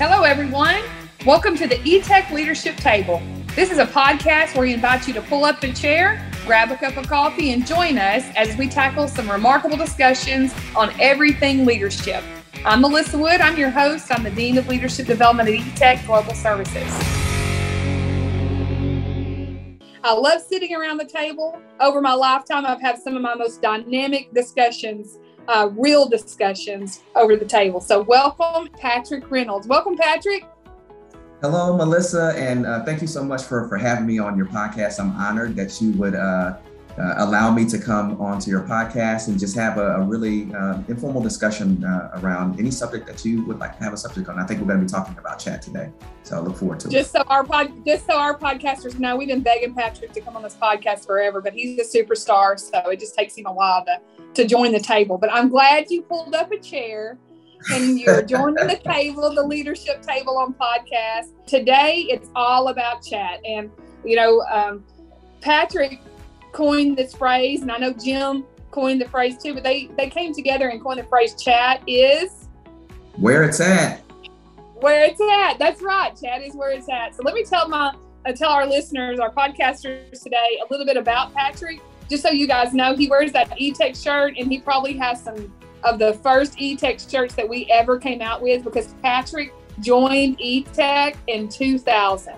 Hello, 0.00 0.22
everyone. 0.22 0.80
Welcome 1.26 1.56
to 1.56 1.66
the 1.66 1.74
eTech 1.78 2.30
Leadership 2.30 2.76
Table. 2.76 3.20
This 3.56 3.72
is 3.72 3.78
a 3.78 3.84
podcast 3.84 4.54
where 4.54 4.62
we 4.62 4.72
invite 4.72 5.08
you 5.08 5.14
to 5.14 5.20
pull 5.22 5.44
up 5.44 5.60
a 5.64 5.72
chair, 5.72 6.24
grab 6.46 6.70
a 6.70 6.76
cup 6.76 6.96
of 6.96 7.08
coffee, 7.08 7.50
and 7.50 7.66
join 7.66 7.98
us 7.98 8.24
as 8.36 8.56
we 8.56 8.68
tackle 8.68 9.08
some 9.08 9.28
remarkable 9.28 9.76
discussions 9.76 10.54
on 10.76 10.92
everything 11.00 11.66
leadership. 11.66 12.22
I'm 12.64 12.80
Melissa 12.82 13.18
Wood. 13.18 13.40
I'm 13.40 13.58
your 13.58 13.70
host. 13.70 14.12
I'm 14.12 14.22
the 14.22 14.30
Dean 14.30 14.56
of 14.56 14.68
Leadership 14.68 15.08
Development 15.08 15.48
at 15.48 15.56
eTech 15.56 16.06
Global 16.06 16.32
Services. 16.32 16.88
I 20.04 20.12
love 20.12 20.42
sitting 20.42 20.76
around 20.76 20.98
the 20.98 21.06
table. 21.06 21.60
Over 21.80 22.00
my 22.00 22.14
lifetime, 22.14 22.64
I've 22.66 22.80
had 22.80 22.98
some 22.98 23.16
of 23.16 23.22
my 23.22 23.34
most 23.34 23.60
dynamic 23.60 24.32
discussions 24.32 25.18
uh, 25.48 25.70
real 25.72 26.08
discussions 26.08 27.02
over 27.16 27.36
the 27.36 27.44
table. 27.44 27.80
So, 27.80 28.02
welcome, 28.02 28.68
Patrick 28.78 29.30
Reynolds. 29.30 29.66
Welcome, 29.66 29.96
Patrick. 29.96 30.46
Hello, 31.40 31.76
Melissa, 31.76 32.34
and 32.36 32.66
uh, 32.66 32.84
thank 32.84 33.00
you 33.00 33.06
so 33.06 33.22
much 33.22 33.42
for, 33.44 33.68
for 33.68 33.76
having 33.76 34.06
me 34.06 34.18
on 34.18 34.36
your 34.36 34.46
podcast. 34.46 35.00
I'm 35.00 35.12
honored 35.12 35.54
that 35.56 35.80
you 35.80 35.92
would 35.92 36.14
uh, 36.14 36.58
uh, 36.98 37.14
allow 37.18 37.52
me 37.52 37.64
to 37.66 37.78
come 37.78 38.20
onto 38.20 38.50
your 38.50 38.62
podcast 38.62 39.28
and 39.28 39.38
just 39.38 39.54
have 39.56 39.78
a, 39.78 39.96
a 39.96 40.02
really 40.02 40.52
uh, 40.54 40.82
informal 40.88 41.22
discussion 41.22 41.84
uh, 41.84 42.20
around 42.20 42.58
any 42.58 42.70
subject 42.70 43.06
that 43.06 43.24
you 43.24 43.44
would 43.44 43.58
like 43.58 43.76
to 43.76 43.84
have 43.84 43.92
a 43.92 43.96
subject 43.96 44.28
on. 44.28 44.38
I 44.38 44.44
think 44.44 44.60
we're 44.60 44.66
going 44.66 44.80
to 44.80 44.84
be 44.84 44.90
talking 44.90 45.16
about 45.18 45.38
chat 45.38 45.62
today, 45.62 45.90
so 46.22 46.36
I 46.36 46.40
look 46.40 46.56
forward 46.56 46.80
to 46.80 46.88
just 46.88 47.14
it. 47.14 47.18
So 47.18 47.24
our 47.28 47.44
pod, 47.44 47.84
just 47.86 48.06
so 48.06 48.18
our 48.18 48.36
podcasters 48.36 48.98
know, 48.98 49.16
we've 49.16 49.28
been 49.28 49.42
begging 49.42 49.74
Patrick 49.74 50.12
to 50.12 50.20
come 50.20 50.36
on 50.36 50.42
this 50.42 50.56
podcast 50.56 51.06
forever, 51.06 51.40
but 51.40 51.52
he's 51.52 51.78
a 51.78 51.84
superstar, 51.84 52.58
so 52.58 52.90
it 52.90 52.98
just 53.00 53.14
takes 53.14 53.36
him 53.36 53.46
a 53.46 53.52
while 53.52 53.84
to 53.84 54.00
to 54.34 54.46
join 54.46 54.72
the 54.72 54.80
table. 54.80 55.18
But 55.18 55.32
I'm 55.32 55.48
glad 55.48 55.90
you 55.90 56.02
pulled 56.02 56.34
up 56.34 56.52
a 56.52 56.58
chair 56.58 57.18
and 57.72 57.98
you're 57.98 58.22
joining 58.22 58.66
the 58.66 58.80
table, 58.84 59.34
the 59.34 59.42
leadership 59.42 60.02
table 60.02 60.38
on 60.38 60.54
podcast. 60.54 61.30
Today, 61.46 62.06
it's 62.08 62.28
all 62.34 62.68
about 62.68 63.04
chat. 63.04 63.40
And, 63.44 63.70
you 64.04 64.16
know, 64.16 64.42
um, 64.42 64.84
Patrick 65.40 66.00
coined 66.58 66.96
this 66.96 67.14
phrase, 67.14 67.62
and 67.62 67.70
I 67.70 67.78
know 67.78 67.92
Jim 67.92 68.44
coined 68.72 69.00
the 69.00 69.08
phrase 69.08 69.38
too, 69.40 69.54
but 69.54 69.62
they, 69.62 69.88
they 69.96 70.10
came 70.10 70.34
together 70.34 70.70
and 70.70 70.82
coined 70.82 70.98
the 70.98 71.04
phrase 71.04 71.40
chat 71.40 71.80
is 71.86 72.48
where 73.14 73.44
it's 73.44 73.60
at. 73.60 74.00
Where 74.80 75.04
it's 75.04 75.20
at. 75.20 75.60
That's 75.60 75.80
right. 75.82 76.10
Chat 76.20 76.42
is 76.42 76.56
where 76.56 76.70
it's 76.70 76.88
at. 76.88 77.14
So 77.14 77.22
let 77.22 77.34
me 77.34 77.44
tell 77.44 77.68
my 77.68 77.94
uh, 78.26 78.32
tell 78.32 78.50
our 78.50 78.66
listeners, 78.66 79.20
our 79.20 79.30
podcasters 79.30 80.20
today, 80.20 80.60
a 80.60 80.66
little 80.68 80.84
bit 80.84 80.96
about 80.96 81.32
Patrick 81.32 81.80
just 82.10 82.24
so 82.24 82.30
you 82.30 82.48
guys 82.48 82.74
know, 82.74 82.96
he 82.96 83.08
wears 83.08 83.30
that 83.32 83.50
eTech 83.50 84.02
shirt 84.02 84.34
and 84.36 84.50
he 84.50 84.58
probably 84.58 84.96
has 84.96 85.22
some 85.22 85.52
of 85.84 86.00
the 86.00 86.14
first 86.14 86.56
eTech 86.58 87.08
shirts 87.08 87.34
that 87.34 87.48
we 87.48 87.70
ever 87.70 87.98
came 87.98 88.20
out 88.20 88.42
with 88.42 88.64
because 88.64 88.94
Patrick 89.02 89.52
joined 89.78 90.38
eTech 90.38 91.14
in 91.28 91.48
2000. 91.48 92.34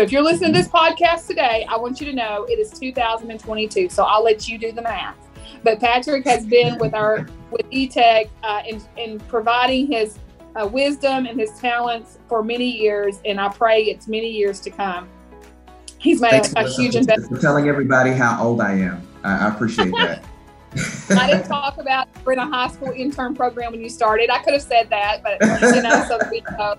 So 0.00 0.04
if 0.04 0.12
you're 0.12 0.22
listening 0.22 0.54
to 0.54 0.58
this 0.58 0.68
podcast 0.68 1.26
today, 1.26 1.66
I 1.68 1.76
want 1.76 2.00
you 2.00 2.06
to 2.06 2.14
know 2.14 2.46
it 2.48 2.58
is 2.58 2.70
2022. 2.70 3.90
So 3.90 4.04
I'll 4.04 4.24
let 4.24 4.48
you 4.48 4.56
do 4.56 4.72
the 4.72 4.80
math. 4.80 5.14
But 5.62 5.78
Patrick 5.78 6.24
has 6.24 6.46
been 6.46 6.78
with 6.78 6.94
our 6.94 7.26
with 7.50 7.68
eTech 7.70 8.30
uh, 8.42 8.62
in, 8.66 8.80
in 8.96 9.20
providing 9.20 9.92
his 9.92 10.18
uh, 10.56 10.66
wisdom 10.66 11.26
and 11.26 11.38
his 11.38 11.50
talents 11.58 12.18
for 12.30 12.42
many 12.42 12.64
years, 12.64 13.20
and 13.26 13.38
I 13.38 13.50
pray 13.50 13.82
it's 13.82 14.08
many 14.08 14.30
years 14.30 14.58
to 14.60 14.70
come 14.70 15.06
he's 15.98 16.22
made 16.22 16.32
a, 16.32 16.60
a 16.60 16.66
huge 16.66 16.96
investment. 16.96 17.36
For 17.36 17.38
telling 17.38 17.68
everybody 17.68 18.12
how 18.12 18.42
old 18.42 18.62
I 18.62 18.76
am. 18.76 19.06
I, 19.22 19.48
I 19.48 19.54
appreciate 19.54 19.92
that. 19.98 20.24
I 21.10 21.30
didn't 21.30 21.46
talk 21.46 21.76
about 21.76 22.08
we're 22.24 22.32
in 22.32 22.38
a 22.38 22.46
high 22.46 22.68
school 22.68 22.92
intern 22.96 23.34
program 23.34 23.72
when 23.72 23.82
you 23.82 23.90
started. 23.90 24.30
I 24.30 24.38
could 24.38 24.54
have 24.54 24.62
said 24.62 24.88
that, 24.88 25.22
but 25.22 25.42
you 25.74 25.82
know, 25.82 26.06
so 26.08 26.18
we 26.30 26.42
know. 26.56 26.76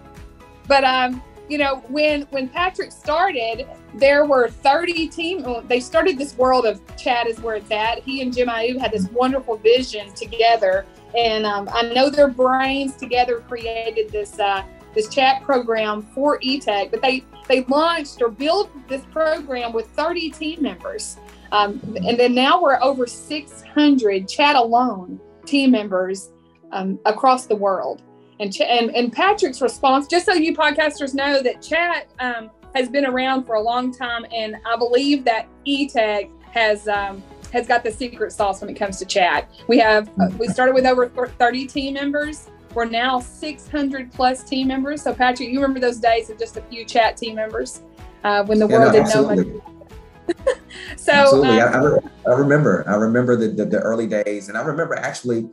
But 0.68 0.84
um, 0.84 1.22
you 1.52 1.58
know, 1.58 1.84
when 1.90 2.22
when 2.30 2.48
Patrick 2.48 2.94
started, 2.94 3.68
there 3.94 4.26
were 4.26 4.48
30 4.50 5.10
team. 5.10 5.46
They 5.68 5.82
started 5.82 6.18
this 6.18 6.38
world 6.38 6.66
of 6.66 6.80
chat 6.96 7.28
is 7.28 7.42
where 7.42 7.56
it's 7.56 7.70
at. 7.72 8.00
He 8.04 8.22
and 8.22 8.34
Jim 8.34 8.48
Ayub 8.48 8.80
had 8.80 8.94
this 8.94 9.10
wonderful 9.10 9.58
vision 9.58 10.14
together, 10.14 10.86
and 11.18 11.46
um, 11.46 11.68
I 11.74 11.82
know 11.94 12.10
their 12.10 12.30
brains 12.30 12.96
together 12.96 13.44
created 13.50 14.14
this 14.14 14.40
uh, 14.40 14.64
this 14.96 15.10
chat 15.10 15.44
program 15.44 16.04
for 16.16 16.40
eTech. 16.40 16.90
But 16.90 17.02
they 17.02 17.26
they 17.50 17.66
launched 17.66 18.22
or 18.22 18.30
built 18.30 18.72
this 18.88 19.02
program 19.12 19.74
with 19.74 19.88
30 19.88 20.30
team 20.30 20.62
members. 20.62 21.18
Um, 21.52 21.82
and 22.08 22.18
then 22.18 22.34
now 22.34 22.62
we're 22.62 22.82
over 22.82 23.06
600 23.06 24.30
chat 24.30 24.56
alone 24.56 25.20
team 25.46 25.72
members 25.72 26.32
um, 26.72 26.98
across 27.06 27.46
the 27.46 27.58
world. 27.58 28.04
And, 28.42 28.54
ch- 28.54 28.62
and, 28.62 28.94
and 28.96 29.14
Patrick's 29.14 29.62
response, 29.62 30.08
just 30.08 30.26
so 30.26 30.34
you 30.34 30.54
podcasters 30.54 31.14
know 31.14 31.42
that 31.42 31.62
chat 31.62 32.08
um, 32.20 32.50
has 32.76 32.90
been 32.90 33.06
around 33.06 33.46
for 33.46 33.56
a 33.56 33.62
long 33.62 33.94
time. 33.94 34.26
And 34.34 34.58
I 34.66 34.76
believe 34.76 35.24
that 35.26 35.48
eTech 35.66 36.30
has 36.52 36.88
um, 36.90 37.24
has 37.54 37.68
got 37.68 37.84
the 37.84 37.92
secret 37.92 38.32
sauce 38.32 38.62
when 38.62 38.70
it 38.70 38.76
comes 38.76 38.98
to 39.00 39.06
chat. 39.06 39.50
We 39.68 39.78
have 39.80 40.10
uh, 40.20 40.30
we 40.38 40.48
started 40.48 40.74
with 40.74 40.86
over 40.86 41.08
30 41.08 41.68
team 41.68 41.94
members 41.94 42.50
we're 42.74 42.86
now 42.86 43.20
600 43.20 44.12
plus 44.12 44.44
team 44.44 44.68
members. 44.68 45.02
So, 45.02 45.14
Patrick, 45.14 45.50
you 45.50 45.62
remember 45.62 45.80
those 45.80 45.98
days 45.98 46.30
of 46.30 46.40
just 46.40 46.58
a 46.58 46.62
few 46.62 46.86
chat 46.86 47.18
team 47.18 47.36
members 47.36 47.82
uh, 48.24 48.44
when 48.46 48.60
the 48.60 48.68
yeah, 48.68 48.78
world 48.78 48.94
no, 48.94 49.04
didn't 49.04 49.16
know 49.16 49.36
much. 49.36 50.38
so, 50.98 51.12
absolutely. 51.12 51.60
Um, 51.60 52.10
I, 52.26 52.32
I, 52.32 52.34
remember. 52.36 52.86
I 52.88 52.96
remember 52.96 53.36
the, 53.36 53.50
the, 53.50 53.66
the 53.66 53.80
early 53.80 54.08
days, 54.08 54.50
and 54.50 54.58
I 54.58 54.62
remember 54.62 54.96
actually. 54.96 55.50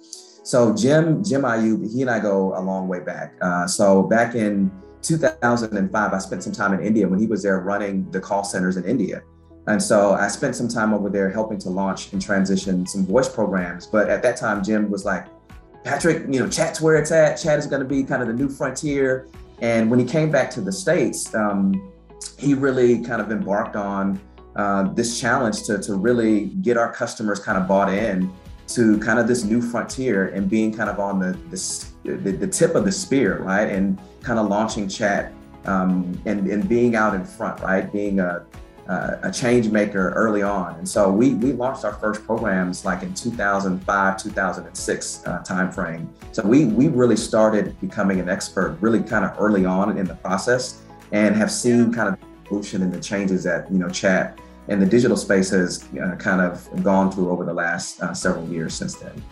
So, 0.48 0.75
Jim 0.75 1.22
Jim 1.22 1.42
Ayub, 1.42 1.92
he 1.92 2.00
and 2.00 2.10
I 2.10 2.20
go 2.20 2.56
a 2.56 2.62
long 2.62 2.88
way 2.88 3.00
back. 3.00 3.34
Uh, 3.42 3.66
so, 3.66 4.03
back 4.03 4.34
in 4.34 4.70
2005, 5.03 6.12
I 6.14 6.19
spent 6.19 6.42
some 6.42 6.54
time 6.54 6.72
in 6.72 6.81
India 6.81 7.06
when 7.06 7.19
he 7.19 7.26
was 7.26 7.42
there 7.42 7.60
running 7.60 8.10
the 8.12 8.19
call 8.19 8.44
centers 8.44 8.78
in 8.78 8.86
India. 8.86 9.20
And 9.66 9.82
so 9.82 10.14
I 10.14 10.28
spent 10.28 10.56
some 10.56 10.66
time 10.66 10.94
over 10.94 11.10
there 11.10 11.31
helping 11.31 11.59
to 11.59 11.69
launch 11.69 12.14
and 12.14 12.22
transition 12.22 12.86
some 12.86 13.04
voice 13.04 13.28
programs. 13.28 13.86
But 13.86 14.09
at 14.09 14.22
that 14.22 14.38
time, 14.38 14.64
Jim 14.64 14.91
was 14.91 15.04
like, 15.04 15.26
Patrick, 15.84 16.25
you 16.31 16.41
know, 16.41 16.48
chat's 16.48 16.80
where 16.80 16.97
it's 16.97 17.12
at. 17.12 17.34
Chat 17.34 17.59
is 17.59 17.66
going 17.66 17.82
to 17.82 17.88
be 17.88 18.03
kind 18.03 18.22
of 18.22 18.28
the 18.28 18.34
new 18.34 18.48
frontier. 18.48 19.28
And 19.60 19.91
when 19.91 19.98
he 19.98 20.06
came 20.06 20.30
back 20.30 20.50
to 20.53 20.62
the 20.62 20.72
States, 20.72 21.34
um, 21.34 21.92
he 22.38 22.54
really 22.54 23.04
kind 23.04 23.20
of 23.20 23.30
embarked 23.30 23.76
on 23.76 24.19
uh, 24.56 24.84
this 24.94 25.20
challenge 25.20 25.65
to, 25.65 25.76
to 25.76 25.94
really 25.97 26.47
get 26.62 26.78
our 26.78 26.91
customers 26.91 27.38
kind 27.38 27.59
of 27.59 27.69
bought 27.69 27.92
in 27.92 28.32
to 28.68 28.98
kind 29.00 29.18
of 29.18 29.26
this 29.26 29.44
new 29.44 29.60
frontier 29.60 30.28
and 30.28 30.48
being 30.48 30.72
kind 30.74 30.90
of 30.90 31.00
on 31.00 31.18
the, 31.18 31.32
the, 31.50 32.16
the, 32.16 32.32
the 32.32 32.46
tip 32.46 32.74
of 32.74 32.84
the 32.84 32.92
spear, 32.92 33.40
right? 33.42 33.68
And 33.68 33.98
kind 34.22 34.38
of 34.38 34.48
launching 34.48 34.88
chat 34.88 35.32
um, 35.64 36.20
and, 36.26 36.46
and 36.48 36.68
being 36.68 36.94
out 36.94 37.14
in 37.14 37.24
front, 37.24 37.60
right? 37.60 37.90
Being 37.90 38.20
a, 38.20 38.44
uh, 38.88 39.18
a 39.22 39.30
change 39.30 39.68
maker 39.68 40.10
early 40.10 40.42
on. 40.42 40.74
And 40.76 40.88
so 40.88 41.10
we, 41.10 41.34
we 41.34 41.52
launched 41.52 41.84
our 41.84 41.92
first 41.94 42.24
programs 42.24 42.84
like 42.84 43.02
in 43.02 43.12
2005, 43.14 44.22
2006 44.22 45.22
uh, 45.26 45.42
timeframe. 45.46 46.08
So 46.32 46.42
we, 46.42 46.66
we 46.66 46.88
really 46.88 47.16
started 47.16 47.78
becoming 47.80 48.20
an 48.20 48.28
expert 48.28 48.78
really 48.80 49.02
kind 49.02 49.24
of 49.24 49.34
early 49.38 49.66
on 49.66 49.98
in 49.98 50.06
the 50.06 50.14
process 50.14 50.82
and 51.12 51.36
have 51.36 51.50
seen 51.50 51.92
kind 51.92 52.08
of 52.08 52.20
the 52.20 52.26
evolution 52.46 52.82
and 52.82 52.92
the 52.92 53.00
changes 53.00 53.44
that, 53.44 53.70
you 53.70 53.78
know, 53.78 53.88
chat 53.88 54.38
and 54.68 54.80
the 54.80 54.86
digital 54.86 55.16
space 55.16 55.50
has 55.50 55.88
uh, 56.02 56.14
kind 56.16 56.40
of 56.40 56.68
gone 56.82 57.10
through 57.10 57.30
over 57.30 57.44
the 57.44 57.54
last 57.54 58.00
uh, 58.02 58.12
several 58.12 58.46
years 58.48 58.74
since 58.74 58.94
then. 58.96 59.22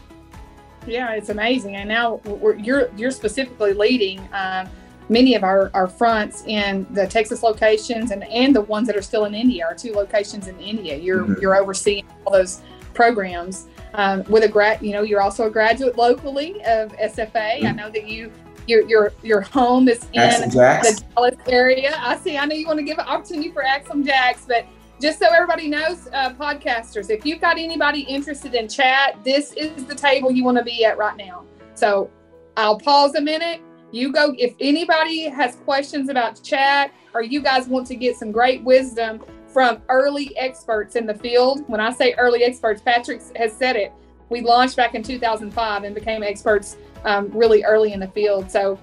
Yeah, 0.86 1.12
it's 1.12 1.30
amazing. 1.30 1.76
And 1.76 1.88
now 1.88 2.20
you're, 2.58 2.90
you're 2.96 3.10
specifically 3.10 3.72
leading 3.72 4.20
um, 4.32 4.68
many 5.08 5.34
of 5.34 5.44
our, 5.44 5.70
our 5.74 5.86
fronts 5.86 6.44
in 6.46 6.86
the 6.90 7.06
Texas 7.06 7.42
locations 7.42 8.10
and, 8.10 8.24
and 8.24 8.54
the 8.54 8.60
ones 8.62 8.86
that 8.86 8.96
are 8.96 9.02
still 9.02 9.24
in 9.24 9.34
India, 9.34 9.64
our 9.64 9.74
two 9.74 9.92
locations 9.92 10.48
in 10.48 10.58
India. 10.58 10.96
You're 10.96 11.22
mm-hmm. 11.22 11.40
you're 11.40 11.56
overseeing 11.56 12.06
all 12.24 12.32
those 12.32 12.62
programs. 12.94 13.66
Um, 13.94 14.24
with 14.24 14.42
a 14.42 14.48
grad, 14.48 14.82
you 14.82 14.92
know, 14.92 15.02
you're 15.02 15.22
also 15.22 15.46
a 15.46 15.50
graduate 15.50 15.96
locally 15.96 16.62
of 16.64 16.92
SFA. 16.92 17.32
Mm-hmm. 17.32 17.66
I 17.66 17.70
know 17.70 17.90
that 17.90 18.06
you 18.08 18.30
your 18.66 18.86
your 18.88 19.12
your 19.22 19.40
home 19.40 19.88
is 19.88 20.04
in 20.12 20.50
the 20.50 21.02
Dallas 21.14 21.36
area. 21.46 21.96
I 21.98 22.16
see. 22.16 22.36
I 22.36 22.44
know 22.44 22.54
you 22.54 22.66
want 22.66 22.78
to 22.78 22.84
give 22.84 22.98
an 22.98 23.06
opportunity 23.06 23.50
for 23.50 23.64
Axe 23.64 23.90
'Em 23.90 24.04
Jacks, 24.04 24.44
but 24.46 24.66
just 25.00 25.18
so 25.18 25.26
everybody 25.26 25.68
knows, 25.68 26.08
uh, 26.12 26.32
podcasters, 26.34 27.10
if 27.10 27.26
you've 27.26 27.40
got 27.40 27.58
anybody 27.58 28.00
interested 28.00 28.54
in 28.54 28.68
chat, 28.68 29.22
this 29.24 29.52
is 29.52 29.84
the 29.84 29.94
table 29.94 30.30
you 30.30 30.44
want 30.44 30.56
to 30.58 30.64
be 30.64 30.84
at 30.84 30.96
right 30.96 31.16
now. 31.16 31.44
So 31.74 32.10
I'll 32.56 32.78
pause 32.78 33.14
a 33.14 33.20
minute 33.20 33.60
you 33.92 34.12
go 34.12 34.34
if 34.38 34.54
anybody 34.60 35.28
has 35.28 35.56
questions 35.56 36.08
about 36.08 36.42
chat 36.42 36.92
or 37.14 37.22
you 37.22 37.40
guys 37.40 37.68
want 37.68 37.86
to 37.86 37.94
get 37.94 38.16
some 38.16 38.32
great 38.32 38.62
wisdom 38.62 39.22
from 39.46 39.80
early 39.88 40.36
experts 40.36 40.96
in 40.96 41.06
the 41.06 41.14
field 41.14 41.62
when 41.68 41.80
i 41.80 41.90
say 41.90 42.12
early 42.14 42.42
experts 42.42 42.82
patrick 42.82 43.22
has 43.36 43.52
said 43.52 43.76
it 43.76 43.92
we 44.28 44.40
launched 44.40 44.76
back 44.76 44.94
in 44.94 45.02
2005 45.02 45.84
and 45.84 45.94
became 45.94 46.22
experts 46.22 46.76
um, 47.04 47.30
really 47.30 47.62
early 47.64 47.92
in 47.92 48.00
the 48.00 48.08
field 48.08 48.50
so 48.50 48.78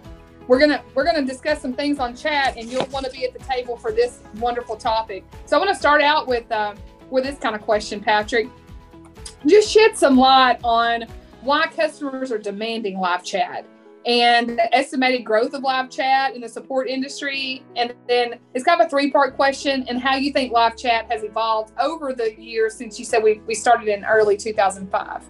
we're 0.48 0.60
gonna 0.60 0.84
we're 0.94 1.06
gonna 1.06 1.26
discuss 1.26 1.62
some 1.62 1.74
things 1.74 2.00
on 2.00 2.16
chat 2.16 2.56
and 2.58 2.70
you'll 2.70 2.86
want 2.88 3.06
to 3.06 3.12
be 3.12 3.26
at 3.26 3.34
the 3.34 3.40
table 3.40 3.78
for 3.78 3.92
this 3.92 4.20
wonderful 4.38 4.76
topic 4.76 5.24
so 5.46 5.56
i 5.56 5.60
want 5.60 5.70
to 5.70 5.76
start 5.76 6.02
out 6.02 6.28
with 6.28 6.50
uh, 6.52 6.74
with 7.10 7.24
this 7.24 7.38
kind 7.40 7.56
of 7.56 7.62
question 7.62 8.00
patrick 8.00 8.48
just 9.46 9.70
shed 9.70 9.98
some 9.98 10.18
light 10.18 10.60
on 10.64 11.06
why 11.42 11.68
customers 11.68 12.32
are 12.32 12.38
demanding 12.38 12.98
live 13.00 13.24
chat 13.24 13.66
and 14.06 14.50
the 14.50 14.76
estimated 14.76 15.26
growth 15.26 15.54
of 15.54 15.64
live 15.64 15.90
chat 15.90 16.36
in 16.36 16.42
the 16.42 16.50
support 16.50 16.90
industry. 16.90 17.64
And 17.76 17.94
then 18.08 18.40
it's 18.54 18.66
kind 18.66 18.82
of 18.82 18.88
a 18.88 18.90
three 18.90 19.12
part 19.12 19.36
question 19.36 19.86
and 19.88 20.00
how 20.00 20.16
you 20.16 20.34
think 20.34 20.52
live 20.52 20.78
chat 20.78 21.10
has 21.10 21.24
evolved 21.24 21.74
over 21.80 22.14
the 22.14 22.40
years 22.40 22.76
since 22.76 23.00
you 23.00 23.06
said 23.06 23.24
we, 23.24 23.42
we 23.48 23.56
started 23.56 23.88
in 23.88 24.04
early 24.04 24.36
2005. 24.36 25.24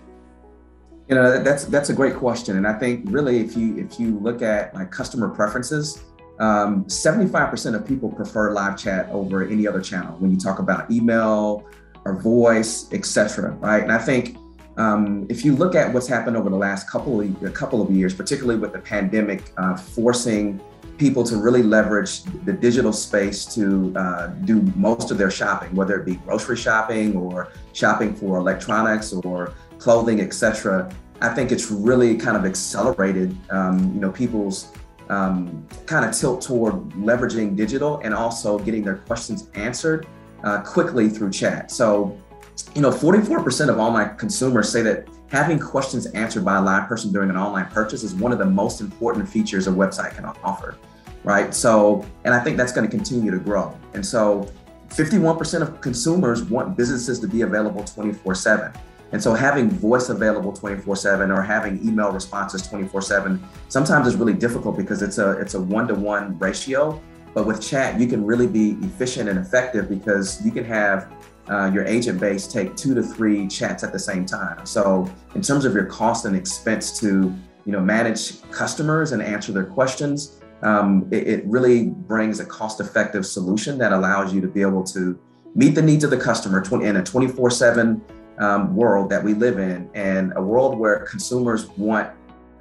You 1.13 1.21
know, 1.21 1.43
that's 1.43 1.65
that's 1.65 1.91
a 1.91 1.93
great 1.93 2.15
question. 2.15 2.57
And 2.57 2.65
I 2.65 2.73
think 2.73 3.03
really 3.05 3.37
if 3.37 3.55
you 3.55 3.77
if 3.77 3.99
you 3.99 4.17
look 4.17 4.41
at 4.41 4.73
like 4.73 4.89
customer 4.89 5.29
preferences, 5.29 6.03
um, 6.39 6.85
75% 6.85 7.75
of 7.75 7.87
people 7.87 8.09
prefer 8.09 8.51
live 8.51 8.79
chat 8.79 9.09
over 9.09 9.47
any 9.47 9.67
other 9.67 9.79
channel 9.79 10.15
when 10.17 10.31
you 10.31 10.37
talk 10.37 10.57
about 10.57 10.89
email 10.89 11.69
or 12.03 12.15
voice, 12.15 12.91
etc. 12.91 13.51
Right. 13.59 13.83
And 13.83 13.91
I 13.91 13.99
think 13.99 14.37
um, 14.77 15.27
if 15.29 15.45
you 15.45 15.55
look 15.55 15.75
at 15.75 15.93
what's 15.93 16.07
happened 16.07 16.35
over 16.35 16.49
the 16.49 16.57
last 16.57 16.89
couple 16.89 17.21
of 17.21 17.43
a 17.43 17.51
couple 17.51 17.79
of 17.79 17.91
years, 17.91 18.15
particularly 18.15 18.59
with 18.59 18.73
the 18.73 18.79
pandemic, 18.79 19.53
uh, 19.57 19.77
forcing 19.77 20.59
people 20.97 21.23
to 21.25 21.37
really 21.37 21.61
leverage 21.61 22.23
the 22.45 22.53
digital 22.53 22.91
space 22.91 23.45
to 23.53 23.93
uh, 23.95 24.27
do 24.45 24.63
most 24.75 25.11
of 25.11 25.19
their 25.19 25.29
shopping, 25.29 25.75
whether 25.75 25.99
it 25.99 26.07
be 26.07 26.15
grocery 26.15 26.57
shopping 26.57 27.15
or 27.15 27.51
shopping 27.73 28.15
for 28.15 28.37
electronics 28.37 29.13
or 29.13 29.53
clothing, 29.77 30.21
etc. 30.21 30.89
I 31.23 31.29
think 31.29 31.51
it's 31.51 31.71
really 31.71 32.15
kind 32.17 32.37
of 32.37 32.45
accelerated, 32.45 33.35
um, 33.49 33.93
you 33.95 34.01
know, 34.01 34.11
people's 34.11 34.71
um, 35.09 35.67
kind 35.85 36.05
of 36.05 36.13
tilt 36.13 36.41
toward 36.41 36.73
leveraging 36.91 37.55
digital 37.55 37.99
and 38.03 38.13
also 38.13 38.59
getting 38.59 38.83
their 38.83 38.97
questions 38.97 39.49
answered 39.55 40.05
uh, 40.43 40.61
quickly 40.61 41.09
through 41.09 41.31
chat. 41.31 41.71
So 41.71 42.17
you 42.75 42.81
know, 42.81 42.91
44% 42.91 43.69
of 43.69 43.79
all 43.79 43.91
my 43.91 44.05
consumers 44.05 44.71
say 44.71 44.81
that 44.83 45.07
having 45.27 45.59
questions 45.59 46.05
answered 46.07 46.45
by 46.45 46.57
a 46.57 46.61
live 46.61 46.87
person 46.87 47.11
during 47.11 47.29
an 47.29 47.37
online 47.37 47.65
purchase 47.67 48.03
is 48.03 48.13
one 48.13 48.31
of 48.31 48.39
the 48.39 48.45
most 48.45 48.81
important 48.81 49.27
features 49.27 49.67
a 49.67 49.71
website 49.71 50.15
can 50.15 50.25
offer, 50.25 50.77
right? 51.23 51.53
So, 51.53 52.05
and 52.23 52.33
I 52.33 52.39
think 52.39 52.57
that's 52.57 52.71
going 52.71 52.87
to 52.87 52.95
continue 52.95 53.31
to 53.31 53.39
grow. 53.39 53.77
And 53.93 54.05
so, 54.05 54.47
51% 54.89 55.61
of 55.61 55.81
consumers 55.81 56.43
want 56.43 56.77
businesses 56.77 57.19
to 57.19 57.27
be 57.27 57.41
available 57.41 57.83
24 57.83 58.35
7. 58.35 58.71
And 59.13 59.21
so, 59.21 59.35
having 59.35 59.69
voice 59.69 60.09
available 60.09 60.51
24 60.51 60.95
7 60.95 61.31
or 61.31 61.43
having 61.43 61.87
email 61.87 62.11
responses 62.11 62.67
24 62.67 63.01
7 63.03 63.41
sometimes 63.69 64.07
is 64.07 64.15
really 64.15 64.33
difficult 64.33 64.75
because 64.75 65.03
it's 65.03 65.19
a 65.19 65.39
it's 65.39 65.53
a 65.53 65.61
one 65.61 65.87
to 65.87 65.95
one 65.95 66.37
ratio. 66.39 66.99
But 67.35 67.45
with 67.45 67.61
chat, 67.61 67.99
you 67.99 68.07
can 68.07 68.25
really 68.25 68.47
be 68.47 68.71
efficient 68.81 69.29
and 69.29 69.39
effective 69.39 69.87
because 69.87 70.43
you 70.43 70.51
can 70.51 70.65
have 70.65 71.11
uh, 71.47 71.69
your 71.71 71.85
agent 71.85 72.19
base 72.19 72.47
take 72.47 72.75
two 72.75 72.95
to 72.95 73.03
three 73.03 73.47
chats 73.47 73.83
at 73.83 73.91
the 73.91 73.99
same 73.99 74.25
time. 74.25 74.65
So 74.65 75.07
in 75.35 75.41
terms 75.41 75.65
of 75.65 75.73
your 75.73 75.85
cost 75.85 76.25
and 76.25 76.35
expense 76.35 76.99
to 76.99 77.33
you 77.65 77.71
know 77.71 77.81
manage 77.81 78.41
customers 78.49 79.11
and 79.11 79.21
answer 79.21 79.51
their 79.51 79.65
questions, 79.65 80.41
um, 80.63 81.07
it, 81.11 81.27
it, 81.27 81.45
really 81.45 81.89
brings 81.89 82.39
a 82.39 82.45
cost-effective 82.45 83.25
solution 83.25 83.77
that 83.77 83.91
allows 83.91 84.33
you 84.33 84.41
to 84.41 84.47
be 84.47 84.61
able 84.61 84.83
to 84.85 85.19
meet 85.53 85.75
the 85.75 85.81
needs 85.81 86.03
of 86.03 86.09
the 86.09 86.17
customer 86.17 86.63
in 86.81 86.95
a 86.95 87.03
24/7 87.03 88.01
um, 88.39 88.75
world 88.75 89.09
that 89.09 89.23
we 89.23 89.33
live 89.33 89.59
in, 89.59 89.89
and 89.93 90.33
a 90.35 90.41
world 90.41 90.77
where 90.77 90.99
consumers 91.05 91.69
want 91.69 92.09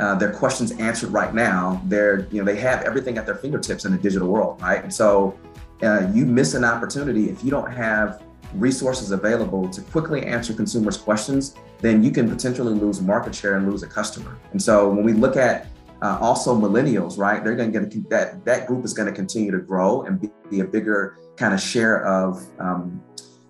uh, 0.00 0.14
their 0.14 0.32
questions 0.32 0.72
answered 0.72 1.10
right 1.10 1.34
now. 1.34 1.80
They're 1.86 2.26
you 2.30 2.38
know 2.38 2.44
they 2.44 2.58
have 2.60 2.82
everything 2.82 3.18
at 3.18 3.26
their 3.26 3.36
fingertips 3.36 3.84
in 3.84 3.92
the 3.92 3.98
digital 3.98 4.28
world, 4.28 4.60
right? 4.60 4.82
And 4.82 4.92
so 4.92 5.38
uh, 5.82 6.08
you 6.12 6.26
miss 6.26 6.54
an 6.54 6.64
opportunity 6.64 7.28
if 7.28 7.42
you 7.44 7.50
don't 7.50 7.70
have 7.70 8.22
resources 8.54 9.10
available 9.12 9.68
to 9.68 9.80
quickly 9.80 10.24
answer 10.26 10.52
consumers' 10.52 10.96
questions, 10.96 11.54
then 11.80 12.02
you 12.04 12.10
can 12.10 12.28
potentially 12.28 12.74
lose 12.74 13.00
market 13.00 13.34
share 13.34 13.56
and 13.56 13.70
lose 13.70 13.82
a 13.82 13.86
customer. 13.86 14.38
And 14.52 14.60
so 14.60 14.88
when 14.88 15.04
we 15.04 15.12
look 15.12 15.36
at 15.36 15.68
uh, 16.02 16.18
also 16.20 16.54
millennials, 16.54 17.16
right, 17.16 17.42
they're 17.42 17.56
going 17.56 17.72
to 17.72 17.80
get 17.80 18.10
that 18.10 18.44
that 18.44 18.66
group 18.66 18.84
is 18.84 18.92
going 18.92 19.06
to 19.06 19.14
continue 19.14 19.50
to 19.50 19.58
grow 19.58 20.02
and 20.02 20.20
be, 20.20 20.30
be 20.50 20.60
a 20.60 20.64
bigger 20.64 21.18
kind 21.36 21.54
of 21.54 21.60
share 21.60 22.04
of 22.04 22.44
um, 22.58 23.02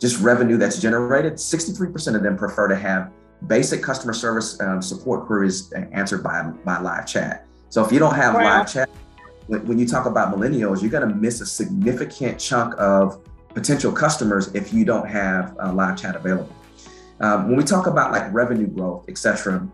just 0.03 0.21
revenue 0.21 0.57
that's 0.57 0.81
generated. 0.81 1.35
63% 1.35 2.17
of 2.17 2.25
them 2.25 2.37
prefer 2.37 2.67
to 2.67 2.75
have 2.75 3.13
basic 3.47 3.83
customer 3.83 4.13
service 4.13 4.61
um, 4.61 4.83
support 4.83 5.27
queries 5.27 5.73
answered 5.93 6.23
by 6.25 6.43
by 6.65 6.81
live 6.81 7.07
chat. 7.07 7.47
So 7.71 7.85
if 7.85 7.93
you 7.93 8.01
don't 8.01 8.17
have 8.17 8.35
wow. 8.35 8.59
live 8.59 8.73
chat, 8.73 8.91
when, 9.47 9.79
you 9.79 9.87
talk 9.87 10.07
about 10.07 10.35
millennials, 10.35 10.83
you're 10.83 10.91
going 10.91 11.09
to 11.09 11.15
miss 11.15 11.41
a 11.41 11.47
significant 11.47 12.39
chunk 12.41 12.75
of 12.79 13.25
potential 13.51 13.93
customers 13.93 14.53
if 14.55 14.73
you 14.73 14.85
don't 14.85 15.09
have 15.09 15.57
uh, 15.63 15.73
live 15.73 15.97
chat 15.97 16.17
available. 16.17 16.55
Um, 17.21 17.47
when 17.49 17.57
we 17.57 17.63
talk 17.63 17.87
about 17.87 18.11
like 18.11 18.33
revenue 18.33 18.67
growth, 18.67 19.05
et 19.09 19.17
cetera, 19.17 19.67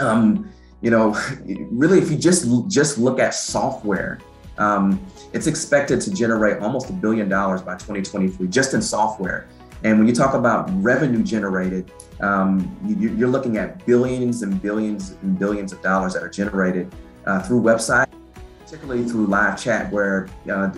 um, 0.00 0.50
you 0.80 0.90
know, 0.90 1.14
really, 1.70 1.98
if 1.98 2.10
you 2.10 2.16
just 2.16 2.48
just 2.70 2.96
look 2.96 3.20
at 3.20 3.34
software, 3.34 4.18
um, 4.58 5.04
it's 5.32 5.46
expected 5.46 6.00
to 6.02 6.12
generate 6.12 6.58
almost 6.58 6.90
a 6.90 6.92
billion 6.92 7.28
dollars 7.28 7.62
by 7.62 7.74
2023 7.74 8.46
just 8.48 8.74
in 8.74 8.82
software. 8.82 9.48
And 9.84 9.98
when 9.98 10.08
you 10.08 10.14
talk 10.14 10.34
about 10.34 10.68
revenue 10.82 11.22
generated, 11.22 11.92
um, 12.20 12.76
you, 12.84 13.24
are 13.24 13.30
looking 13.30 13.58
at 13.58 13.86
billions 13.86 14.42
and 14.42 14.60
billions 14.60 15.12
and 15.22 15.38
billions 15.38 15.72
of 15.72 15.80
dollars 15.82 16.14
that 16.14 16.22
are 16.22 16.28
generated 16.28 16.92
uh, 17.26 17.40
through 17.40 17.62
websites, 17.62 18.12
particularly 18.58 19.04
through 19.04 19.26
live 19.26 19.60
chat, 19.60 19.92
where 19.92 20.28
uh, 20.50 20.70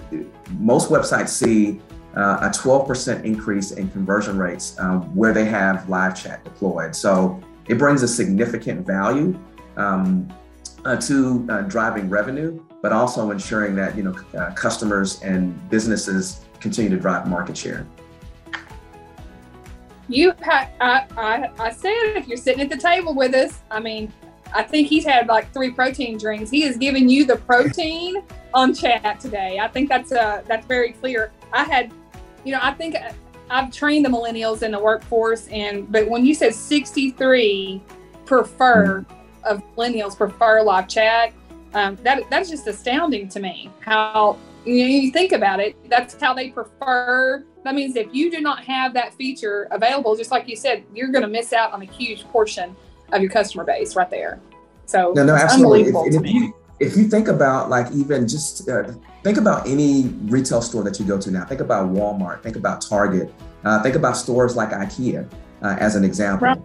most 0.58 0.90
websites 0.90 1.28
see 1.28 1.80
uh, 2.16 2.40
a 2.42 2.48
12% 2.48 3.24
increase 3.24 3.70
in 3.70 3.88
conversion 3.90 4.36
rates 4.36 4.78
um, 4.78 5.02
where 5.14 5.32
they 5.32 5.46
have 5.46 5.88
live 5.88 6.20
chat 6.20 6.44
deployed. 6.44 6.94
So 6.94 7.40
it 7.68 7.78
brings 7.78 8.02
a 8.02 8.08
significant 8.08 8.86
value 8.86 9.38
um, 9.76 10.28
uh, 10.84 10.96
to 10.96 11.46
uh, 11.48 11.62
driving 11.62 12.10
revenue, 12.10 12.62
but 12.82 12.92
also 12.92 13.30
ensuring 13.30 13.74
that 13.76 13.96
you 13.96 14.02
know 14.02 14.14
uh, 14.38 14.52
customers 14.52 15.22
and 15.22 15.68
businesses 15.70 16.44
continue 16.60 16.90
to 16.90 16.98
drive 16.98 17.26
market 17.26 17.56
share. 17.56 17.86
You, 20.08 20.32
I, 20.44 20.68
I, 20.80 21.50
I 21.58 21.70
said 21.70 22.16
if 22.16 22.26
you're 22.26 22.36
sitting 22.36 22.60
at 22.60 22.68
the 22.68 22.76
table 22.76 23.14
with 23.14 23.32
us, 23.32 23.60
I 23.70 23.78
mean, 23.78 24.12
I 24.52 24.64
think 24.64 24.88
he's 24.88 25.04
had 25.04 25.28
like 25.28 25.52
three 25.52 25.70
protein 25.70 26.18
drinks. 26.18 26.50
He 26.50 26.64
is 26.64 26.76
giving 26.76 27.08
you 27.08 27.24
the 27.24 27.36
protein 27.36 28.22
on 28.54 28.74
chat 28.74 29.20
today. 29.20 29.60
I 29.60 29.68
think 29.68 29.88
that's 29.88 30.12
uh 30.12 30.42
that's 30.46 30.66
very 30.66 30.92
clear. 30.92 31.32
I 31.52 31.64
had 31.64 31.92
you 32.44 32.52
know, 32.52 32.60
I 32.62 32.72
think 32.72 32.96
I've 33.50 33.70
trained 33.72 34.04
the 34.04 34.08
millennials 34.08 34.62
in 34.62 34.72
the 34.72 34.78
workforce, 34.78 35.46
and 35.48 35.90
but 35.90 36.08
when 36.08 36.24
you 36.24 36.34
said 36.34 36.54
63 36.54 37.82
prefer 38.24 39.04
of 39.44 39.62
millennials 39.76 40.16
prefer 40.16 40.62
live 40.62 40.88
chat, 40.88 41.32
um, 41.74 41.96
that 42.02 42.22
that's 42.30 42.50
just 42.50 42.66
astounding 42.66 43.28
to 43.28 43.40
me. 43.40 43.70
How 43.80 44.36
you, 44.64 44.82
know, 44.82 44.88
you 44.88 45.10
think 45.10 45.32
about 45.32 45.60
it, 45.60 45.76
that's 45.88 46.20
how 46.20 46.34
they 46.34 46.50
prefer. 46.50 47.44
That 47.64 47.74
means 47.74 47.96
if 47.96 48.08
you 48.12 48.30
do 48.30 48.40
not 48.40 48.64
have 48.64 48.94
that 48.94 49.14
feature 49.14 49.68
available, 49.70 50.16
just 50.16 50.30
like 50.30 50.48
you 50.48 50.56
said, 50.56 50.84
you're 50.94 51.08
going 51.08 51.22
to 51.22 51.28
miss 51.28 51.52
out 51.52 51.72
on 51.72 51.82
a 51.82 51.86
huge 51.86 52.24
portion 52.24 52.74
of 53.12 53.22
your 53.22 53.30
customer 53.30 53.64
base 53.64 53.96
right 53.96 54.10
there. 54.10 54.40
So 54.86 55.12
no, 55.14 55.24
no, 55.24 55.34
absolutely. 55.34 55.90
If, 55.90 56.14
if, 56.14 56.26
you, 56.26 56.54
if 56.80 56.96
you 56.96 57.08
think 57.08 57.28
about 57.28 57.70
like 57.70 57.90
even 57.92 58.26
just 58.26 58.68
uh, 58.68 58.92
think 59.22 59.38
about 59.38 59.66
any 59.66 60.08
retail 60.24 60.62
store 60.62 60.82
that 60.84 60.98
you 60.98 61.06
go 61.06 61.18
to 61.18 61.30
now. 61.30 61.44
Think 61.44 61.60
about 61.60 61.90
Walmart. 61.90 62.42
Think 62.42 62.56
about 62.56 62.80
Target. 62.80 63.32
Uh, 63.64 63.82
think 63.82 63.94
about 63.94 64.16
stores 64.16 64.56
like 64.56 64.70
IKEA 64.70 65.30
uh, 65.62 65.76
as 65.78 65.96
an 65.96 66.04
example. 66.04 66.48
Right. 66.48 66.60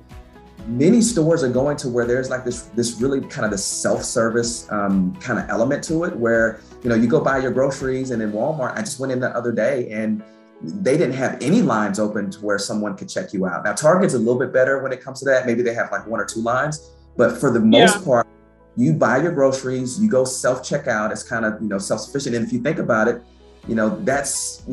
Many 0.68 1.02
stores 1.02 1.44
are 1.44 1.50
going 1.50 1.78
to 1.78 1.90
where 1.90 2.06
there's 2.06 2.30
like 2.30 2.44
this 2.44 2.64
this 2.76 3.00
really 3.00 3.22
kind 3.22 3.46
of 3.46 3.52
the 3.52 3.58
self-service 3.58 4.72
um, 4.72 5.16
kind 5.18 5.40
of 5.40 5.48
element 5.50 5.84
to 5.86 6.06
it, 6.06 6.16
where 6.16 6.60
you 6.84 6.90
know 6.90 6.96
you 6.96 7.08
go 7.08 7.22
buy 7.22 7.38
your 7.38 7.52
groceries, 7.52 8.12
and 8.12 8.22
in 8.22 8.32
Walmart, 8.32 8.76
I 8.76 8.80
just 8.80 9.00
went 9.00 9.12
in 9.12 9.20
the 9.20 9.30
other 9.36 9.52
day 9.52 9.92
and 9.92 10.24
they 10.62 10.98
didn't 10.98 11.16
have 11.16 11.38
any 11.42 11.62
lines 11.62 12.00
open 12.00 12.32
to 12.32 12.40
where 12.40 12.58
someone 12.58 12.98
could 12.98 13.10
check 13.10 13.34
you 13.34 13.46
out. 13.46 13.64
Now 13.64 13.74
Target's 13.74 14.16
a 14.16 14.18
little 14.18 14.40
bit 14.40 14.52
better 14.52 14.82
when 14.82 14.92
it 14.92 15.02
comes 15.02 15.20
to 15.20 15.26
that. 15.26 15.46
Maybe 15.46 15.62
they 15.62 15.74
have 15.74 15.92
like 15.92 16.08
one 16.08 16.20
or 16.20 16.26
two 16.26 16.42
lines, 16.42 16.92
but 17.16 17.38
for 17.38 17.52
the 17.52 17.60
most 17.60 18.00
yeah. 18.00 18.06
part, 18.06 18.28
you 18.76 18.94
buy 18.94 19.22
your 19.22 19.34
groceries, 19.34 20.00
you 20.00 20.10
go 20.10 20.26
self 20.26 20.64
checkout. 20.64 21.12
It's 21.12 21.24
kind 21.24 21.46
of 21.46 21.62
you 21.62 21.68
know 21.68 21.78
self 21.78 22.02
sufficient. 22.02 22.36
And 22.36 22.46
if 22.46 22.52
you 22.52 22.62
think 22.62 22.80
about 22.80 23.08
it, 23.08 23.22
you 23.68 23.76
know 23.76 23.98
that's 24.04 24.64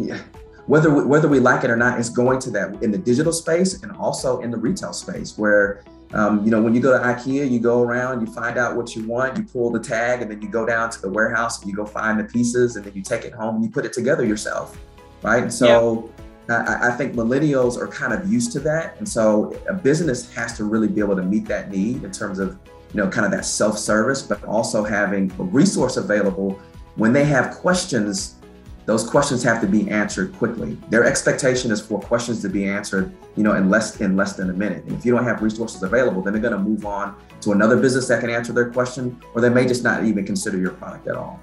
whether 0.67 0.93
we, 0.93 1.05
whether 1.05 1.29
we 1.29 1.41
like 1.41 1.65
it 1.65 1.71
or 1.71 1.77
not, 1.77 1.99
is 1.99 2.09
going 2.09 2.39
to 2.41 2.51
that 2.51 2.83
in 2.83 2.91
the 2.91 2.99
digital 2.99 3.33
space 3.33 3.83
and 3.83 3.93
also 3.93 4.41
in 4.41 4.51
the 4.51 4.59
retail 4.59 4.93
space 4.93 5.37
where. 5.39 5.83
Um, 6.15 6.45
you 6.45 6.51
know, 6.51 6.61
when 6.61 6.75
you 6.75 6.83
go 6.83 6.93
to 6.93 7.03
IKEA, 7.03 7.51
you 7.51 7.59
go 7.59 7.81
around, 7.81 8.21
you 8.21 8.31
find 8.31 8.59
out 8.59 8.77
what 8.77 8.95
you 8.95 9.03
want, 9.09 9.39
you 9.39 9.45
pull 9.45 9.71
the 9.71 9.81
tag, 9.81 10.21
and 10.21 10.31
then 10.31 10.43
you 10.43 10.49
go 10.51 10.67
down 10.67 10.91
to 10.91 11.01
the 11.01 11.09
warehouse 11.09 11.63
and 11.63 11.71
you 11.71 11.75
go 11.75 11.87
find 11.87 12.21
the 12.21 12.25
pieces, 12.25 12.77
and 12.77 12.85
then 12.85 12.93
you 12.93 13.01
take 13.01 13.25
it 13.25 13.33
home 13.33 13.55
and 13.55 13.65
you 13.65 13.71
put 13.71 13.87
it 13.87 13.95
together 13.95 14.23
yourself, 14.23 14.79
right? 15.23 15.51
so, 15.51 16.13
I, 16.51 16.89
I, 16.89 16.91
think 16.91 17.15
millennials 17.15 17.79
are 17.81 17.87
kind 17.87 18.13
of 18.13 18.31
used 18.31 18.53
to 18.53 18.61
that, 18.61 18.99
and 18.99 19.09
so 19.09 19.59
a 19.71 19.73
business 19.73 20.31
has 20.35 20.55
to 20.59 20.65
really 20.65 20.87
be 20.87 21.01
able 21.01 21.17
to 21.17 21.23
meet 21.23 21.47
that 21.47 21.71
need 21.71 22.05
in 22.05 22.13
terms 22.13 22.39
of 22.39 22.59
you 22.93 23.03
know, 23.03 23.09
kind 23.09 23.25
of 23.25 23.33
that 23.33 23.45
self-service, 23.45 24.23
but 24.23 24.43
also 24.45 24.85
having 24.85 25.33
a 25.39 25.45
resource 25.45 25.97
available 25.97 26.61
when 26.97 27.13
they 27.13 27.25
have 27.25 27.55
questions 27.57 28.37
those 28.85 29.09
questions 29.09 29.43
have 29.45 29.61
to 29.61 29.67
be 29.67 29.89
answered 29.91 30.33
quickly. 30.35 30.77
Their 30.89 31.05
expectation 31.05 31.71
is 31.71 31.81
for 31.81 32.01
questions 32.01 32.43
to 32.43 32.49
be 32.49 32.65
answered, 32.65 33.13
you 33.37 33.45
know, 33.45 33.55
in 33.55 33.71
less 33.71 34.01
in 34.01 34.17
less 34.17 34.35
than 34.35 34.51
a 34.51 34.53
minute. 34.53 34.85
And 34.85 34.97
if 34.99 35.05
you 35.05 35.15
don't 35.15 35.25
have 35.25 35.41
resources 35.43 35.83
available, 35.83 36.23
then 36.23 36.33
they're 36.33 36.43
going 36.43 36.57
to 36.57 36.59
move 36.59 36.85
on 36.85 37.17
to 37.43 37.53
another 37.53 37.77
business 37.77 38.09
that 38.09 38.21
can 38.21 38.31
answer 38.31 38.53
their 38.53 38.71
question, 38.71 39.21
or 39.35 39.41
they 39.41 39.49
may 39.49 39.67
just 39.67 39.85
not 39.85 40.05
even 40.05 40.27
consider 40.27 40.59
your 40.59 40.73
product 40.73 41.07
at 41.07 41.17
all. 41.17 41.41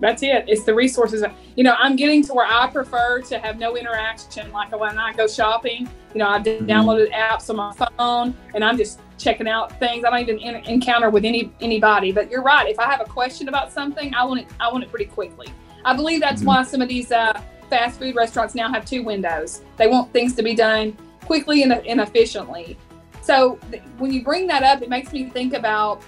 That's 0.00 0.22
it. 0.22 0.44
It's 0.48 0.64
the 0.64 0.74
resources. 0.74 1.24
You 1.56 1.64
know, 1.64 1.76
I'm 1.78 1.94
getting 1.96 2.22
to 2.24 2.34
where 2.34 2.46
I 2.46 2.68
prefer 2.68 3.20
to 3.22 3.38
have 3.38 3.58
no 3.58 3.76
interaction. 3.76 4.50
Like 4.50 4.78
when 4.78 4.98
I 4.98 5.12
go 5.12 5.28
shopping, 5.28 5.88
you 6.12 6.18
know, 6.18 6.26
I've 6.26 6.42
mm-hmm. 6.42 6.66
downloaded 6.66 7.12
apps 7.12 7.48
on 7.48 7.56
my 7.56 7.72
phone 7.72 8.34
and 8.54 8.64
I'm 8.64 8.76
just 8.76 9.00
checking 9.18 9.46
out 9.48 9.78
things. 9.78 10.04
I 10.04 10.10
don't 10.10 10.20
even 10.20 10.38
in- 10.38 10.64
encounter 10.64 11.10
with 11.10 11.24
any 11.24 11.52
anybody. 11.60 12.10
But 12.10 12.28
you're 12.30 12.42
right. 12.42 12.68
If 12.68 12.78
I 12.80 12.90
have 12.90 13.00
a 13.00 13.04
question 13.04 13.48
about 13.48 13.72
something, 13.72 14.12
I 14.14 14.24
want 14.24 14.40
it. 14.40 14.48
I 14.58 14.70
want 14.70 14.82
it 14.82 14.90
pretty 14.90 15.06
quickly. 15.06 15.46
I 15.84 15.94
believe 15.94 16.20
that's 16.20 16.40
mm-hmm. 16.40 16.48
why 16.48 16.62
some 16.64 16.80
of 16.80 16.88
these 16.88 17.12
uh, 17.12 17.40
fast 17.70 17.98
food 17.98 18.14
restaurants 18.14 18.54
now 18.54 18.72
have 18.72 18.84
two 18.84 19.02
windows. 19.02 19.62
They 19.76 19.86
want 19.86 20.12
things 20.12 20.34
to 20.36 20.42
be 20.42 20.54
done 20.54 20.96
quickly 21.24 21.62
and, 21.62 21.72
and 21.72 22.00
efficiently. 22.00 22.76
So 23.22 23.58
th- 23.70 23.82
when 23.98 24.12
you 24.12 24.22
bring 24.22 24.46
that 24.48 24.62
up, 24.62 24.82
it 24.82 24.88
makes 24.88 25.12
me 25.12 25.30
think 25.30 25.54
about 25.54 26.02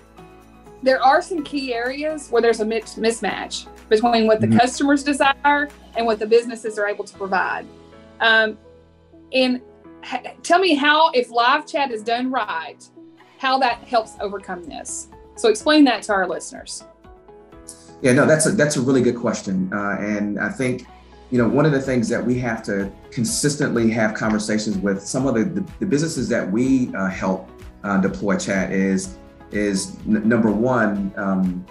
there 0.82 1.02
are 1.02 1.22
some 1.22 1.42
key 1.42 1.74
areas 1.74 2.28
where 2.30 2.42
there's 2.42 2.60
a 2.60 2.64
mismatch 2.64 3.66
between 3.88 4.26
what 4.26 4.40
the 4.40 4.46
mm-hmm. 4.46 4.58
customers 4.58 5.02
desire 5.02 5.68
and 5.96 6.06
what 6.06 6.18
the 6.18 6.26
businesses 6.26 6.78
are 6.78 6.86
able 6.86 7.04
to 7.04 7.16
provide. 7.16 7.66
Um, 8.20 8.58
and 9.32 9.60
ha- 10.02 10.22
tell 10.42 10.58
me 10.58 10.74
how, 10.74 11.10
if 11.10 11.30
live 11.30 11.66
chat 11.66 11.90
is 11.90 12.02
done 12.02 12.30
right, 12.30 12.76
how 13.38 13.58
that 13.58 13.78
helps 13.84 14.12
overcome 14.20 14.64
this. 14.64 15.08
So 15.36 15.48
explain 15.48 15.84
that 15.84 16.02
to 16.04 16.12
our 16.12 16.26
listeners. 16.26 16.84
Yeah, 18.02 18.12
no, 18.12 18.26
that's 18.26 18.46
a 18.46 18.50
that's 18.52 18.76
a 18.76 18.80
really 18.80 19.02
good 19.02 19.16
question, 19.16 19.72
uh, 19.72 19.96
and 19.98 20.38
I 20.38 20.50
think 20.50 20.86
you 21.30 21.38
know 21.38 21.48
one 21.48 21.64
of 21.64 21.72
the 21.72 21.80
things 21.80 22.08
that 22.10 22.24
we 22.24 22.38
have 22.40 22.62
to 22.64 22.92
consistently 23.10 23.90
have 23.90 24.14
conversations 24.14 24.76
with 24.76 25.02
some 25.02 25.26
of 25.26 25.34
the 25.34 25.44
the, 25.44 25.72
the 25.80 25.86
businesses 25.86 26.28
that 26.28 26.50
we 26.50 26.94
uh, 26.94 27.08
help 27.08 27.48
uh, 27.84 27.98
deploy 27.98 28.36
chat 28.36 28.70
is 28.72 29.16
is 29.52 29.96
n- 30.06 30.28
number 30.28 30.50
one, 30.50 31.12
um, 31.16 31.64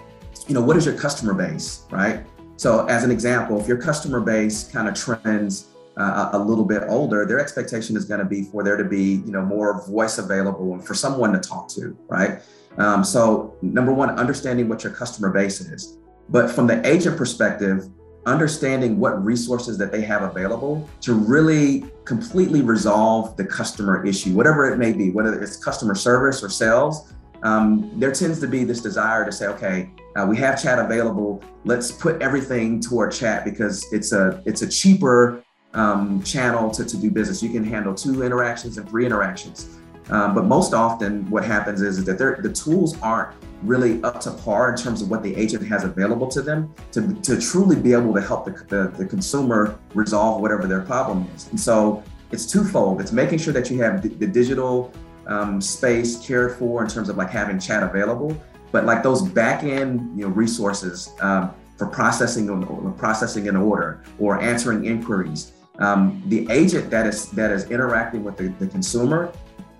you 0.48 0.54
know, 0.54 0.62
what 0.62 0.76
is 0.76 0.86
your 0.86 0.96
customer 0.96 1.34
base, 1.34 1.84
right? 1.90 2.24
So, 2.56 2.86
as 2.86 3.04
an 3.04 3.10
example, 3.10 3.60
if 3.60 3.68
your 3.68 3.76
customer 3.76 4.20
base 4.20 4.64
kind 4.64 4.88
of 4.88 4.94
trends 4.94 5.68
uh, 5.96 6.30
a 6.32 6.38
little 6.38 6.64
bit 6.64 6.84
older, 6.88 7.26
their 7.26 7.38
expectation 7.38 7.96
is 7.96 8.04
going 8.04 8.20
to 8.20 8.26
be 8.26 8.44
for 8.44 8.62
there 8.62 8.76
to 8.76 8.84
be, 8.84 9.22
you 9.26 9.32
know, 9.32 9.42
more 9.42 9.86
voice 9.86 10.18
available 10.18 10.74
and 10.74 10.84
for 10.84 10.94
someone 10.94 11.32
to 11.32 11.38
talk 11.38 11.68
to, 11.68 11.96
right? 12.08 12.40
Um, 12.78 13.04
so, 13.04 13.54
number 13.62 13.92
one, 13.92 14.10
understanding 14.10 14.68
what 14.68 14.84
your 14.84 14.92
customer 14.92 15.30
base 15.30 15.60
is. 15.60 15.98
But 16.28 16.50
from 16.50 16.66
the 16.66 16.84
agent 16.86 17.16
perspective, 17.16 17.88
understanding 18.26 18.98
what 18.98 19.24
resources 19.24 19.78
that 19.78 19.92
they 19.92 20.02
have 20.02 20.22
available 20.22 20.88
to 21.00 21.14
really 21.14 21.84
completely 22.04 22.60
resolve 22.60 23.36
the 23.36 23.44
customer 23.44 24.04
issue, 24.04 24.34
whatever 24.34 24.70
it 24.70 24.78
may 24.78 24.92
be, 24.92 25.10
whether 25.10 25.40
it's 25.40 25.56
customer 25.56 25.94
service 25.94 26.42
or 26.42 26.48
sales, 26.48 27.14
um, 27.44 27.92
there 27.94 28.12
tends 28.12 28.40
to 28.40 28.48
be 28.48 28.64
this 28.64 28.80
desire 28.80 29.24
to 29.24 29.30
say, 29.30 29.46
okay, 29.46 29.90
uh, 30.16 30.26
we 30.26 30.36
have 30.38 30.60
chat 30.60 30.78
available. 30.78 31.42
Let's 31.64 31.92
put 31.92 32.20
everything 32.20 32.80
toward 32.80 33.12
chat 33.12 33.44
because 33.44 33.86
it's 33.92 34.12
a 34.12 34.42
it's 34.46 34.62
a 34.62 34.68
cheaper 34.68 35.44
um, 35.74 36.22
channel 36.22 36.70
to, 36.70 36.84
to 36.84 36.96
do 36.96 37.10
business. 37.10 37.42
You 37.42 37.50
can 37.50 37.62
handle 37.62 37.94
two 37.94 38.22
interactions 38.22 38.78
and 38.78 38.88
three 38.88 39.04
interactions. 39.04 39.75
Um, 40.10 40.34
but 40.34 40.44
most 40.44 40.72
often, 40.72 41.28
what 41.30 41.44
happens 41.44 41.82
is, 41.82 42.04
that 42.04 42.18
the 42.18 42.52
tools 42.52 42.96
aren't 43.00 43.34
really 43.62 44.02
up 44.02 44.20
to 44.20 44.30
par 44.30 44.70
in 44.70 44.76
terms 44.76 45.02
of 45.02 45.10
what 45.10 45.22
the 45.22 45.34
agent 45.34 45.66
has 45.66 45.84
available 45.84 46.28
to 46.28 46.42
them 46.42 46.72
to, 46.92 47.14
to 47.22 47.40
truly 47.40 47.76
be 47.76 47.92
able 47.92 48.14
to 48.14 48.20
help 48.20 48.44
the, 48.44 48.52
the, 48.68 48.88
the 48.96 49.06
consumer 49.06 49.78
resolve 49.94 50.40
whatever 50.42 50.66
their 50.66 50.82
problem 50.82 51.28
is. 51.34 51.48
And 51.48 51.58
so 51.58 52.02
it's 52.30 52.46
twofold. 52.46 53.00
It's 53.00 53.12
making 53.12 53.38
sure 53.38 53.52
that 53.52 53.70
you 53.70 53.80
have 53.82 54.02
the, 54.02 54.08
the 54.08 54.26
digital 54.26 54.92
um, 55.26 55.60
space 55.60 56.24
cared 56.24 56.56
for 56.56 56.82
in 56.82 56.88
terms 56.88 57.08
of 57.08 57.16
like 57.16 57.30
having 57.30 57.58
chat 57.58 57.82
available, 57.82 58.36
but 58.72 58.84
like 58.84 59.02
those 59.02 59.22
back 59.22 59.64
end 59.64 60.16
you 60.18 60.26
know 60.26 60.32
resources 60.32 61.12
um, 61.20 61.52
for 61.76 61.86
processing 61.86 62.94
processing 62.96 63.48
an 63.48 63.56
order 63.56 64.02
or 64.18 64.40
answering 64.40 64.84
inquiries. 64.84 65.52
Um, 65.78 66.22
the 66.26 66.46
agent 66.50 66.90
that 66.90 67.06
is 67.06 67.30
that 67.32 67.50
is 67.50 67.70
interacting 67.70 68.24
with 68.24 68.36
the, 68.36 68.48
the 68.58 68.66
consumer 68.66 69.32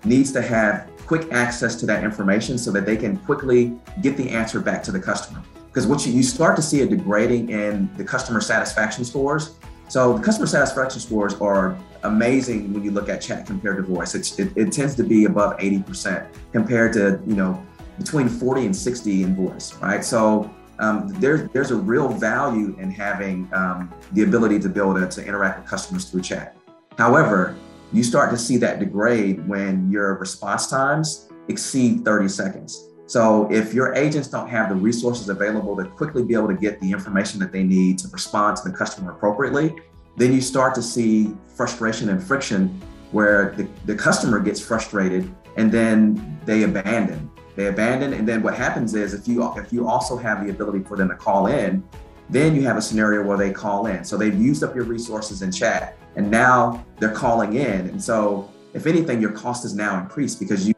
needs 0.05 0.31
to 0.31 0.41
have 0.41 0.89
quick 1.05 1.31
access 1.31 1.75
to 1.75 1.85
that 1.85 2.03
information 2.03 2.57
so 2.57 2.71
that 2.71 2.85
they 2.85 2.97
can 2.97 3.17
quickly 3.17 3.77
get 4.01 4.17
the 4.17 4.29
answer 4.29 4.59
back 4.59 4.83
to 4.83 4.91
the 4.91 4.99
customer. 4.99 5.41
Because 5.67 5.87
what 5.87 6.05
you, 6.05 6.11
you 6.11 6.23
start 6.23 6.55
to 6.57 6.61
see 6.61 6.81
a 6.81 6.85
degrading 6.85 7.49
in 7.49 7.89
the 7.97 8.03
customer 8.03 8.41
satisfaction 8.41 9.05
scores. 9.05 9.55
So 9.87 10.17
the 10.17 10.23
customer 10.23 10.47
satisfaction 10.47 10.99
scores 10.99 11.35
are 11.35 11.77
amazing 12.03 12.73
when 12.73 12.83
you 12.83 12.91
look 12.91 13.09
at 13.09 13.21
chat 13.21 13.45
compared 13.45 13.77
to 13.77 13.83
voice. 13.83 14.15
It, 14.15 14.57
it 14.57 14.73
tends 14.73 14.95
to 14.95 15.03
be 15.03 15.25
above 15.25 15.57
80% 15.57 16.27
compared 16.51 16.93
to, 16.93 17.21
you 17.25 17.35
know, 17.35 17.65
between 17.97 18.27
40 18.27 18.65
and 18.65 18.75
60 18.75 19.23
in 19.23 19.35
voice, 19.35 19.73
right? 19.75 20.03
So 20.03 20.51
um, 20.79 21.07
there's 21.19 21.49
there's 21.51 21.71
a 21.71 21.75
real 21.75 22.07
value 22.07 22.75
in 22.79 22.91
having 22.91 23.49
um, 23.53 23.91
the 24.11 24.23
ability 24.23 24.59
to 24.59 24.69
be 24.69 24.79
able 24.79 24.93
to, 24.95 25.07
to 25.07 25.25
interact 25.25 25.59
with 25.61 25.69
customers 25.69 26.05
through 26.09 26.21
chat. 26.21 26.55
However, 26.97 27.55
you 27.93 28.03
start 28.03 28.31
to 28.31 28.37
see 28.37 28.57
that 28.57 28.79
degrade 28.79 29.47
when 29.47 29.89
your 29.91 30.15
response 30.15 30.67
times 30.67 31.29
exceed 31.47 32.03
30 32.03 32.27
seconds. 32.27 32.89
So 33.05 33.49
if 33.49 33.73
your 33.73 33.95
agents 33.95 34.27
don't 34.27 34.49
have 34.49 34.67
the 34.67 34.75
resources 34.75 35.29
available 35.29 35.77
to 35.77 35.85
quickly 35.85 36.23
be 36.23 36.33
able 36.33 36.49
to 36.49 36.53
get 36.53 36.81
the 36.81 36.91
information 36.91 37.39
that 37.39 37.53
they 37.53 37.63
need 37.63 37.97
to 37.99 38.09
respond 38.09 38.57
to 38.57 38.69
the 38.69 38.75
customer 38.75 39.11
appropriately, 39.11 39.75
then 40.17 40.33
you 40.33 40.41
start 40.41 40.75
to 40.75 40.81
see 40.81 41.33
frustration 41.55 42.09
and 42.09 42.21
friction 42.21 42.81
where 43.11 43.51
the, 43.51 43.67
the 43.85 43.95
customer 43.95 44.39
gets 44.39 44.59
frustrated 44.59 45.33
and 45.55 45.71
then 45.71 46.39
they 46.45 46.63
abandon. 46.63 47.31
They 47.55 47.67
abandon, 47.67 48.13
and 48.13 48.27
then 48.27 48.43
what 48.43 48.55
happens 48.55 48.93
is 48.93 49.15
if 49.15 49.27
you 49.27 49.43
if 49.57 49.73
you 49.73 49.87
also 49.87 50.15
have 50.15 50.45
the 50.45 50.51
ability 50.51 50.83
for 50.83 50.95
them 50.95 51.09
to 51.09 51.15
call 51.15 51.47
in, 51.47 51.83
then 52.29 52.55
you 52.55 52.61
have 52.63 52.77
a 52.77 52.81
scenario 52.81 53.23
where 53.23 53.37
they 53.37 53.51
call 53.51 53.87
in. 53.87 54.03
So 54.03 54.15
they've 54.15 54.39
used 54.39 54.63
up 54.63 54.75
your 54.75 54.83
resources 54.83 55.41
in 55.41 55.51
chat, 55.51 55.96
and 56.17 56.29
now 56.29 56.85
they're 56.99 57.13
calling 57.13 57.53
in. 57.53 57.87
And 57.87 58.03
so, 58.03 58.51
if 58.73 58.85
anything, 58.85 59.21
your 59.21 59.31
cost 59.31 59.63
is 59.63 59.73
now 59.73 60.01
increased 60.01 60.39
because 60.39 60.67
you 60.67 60.73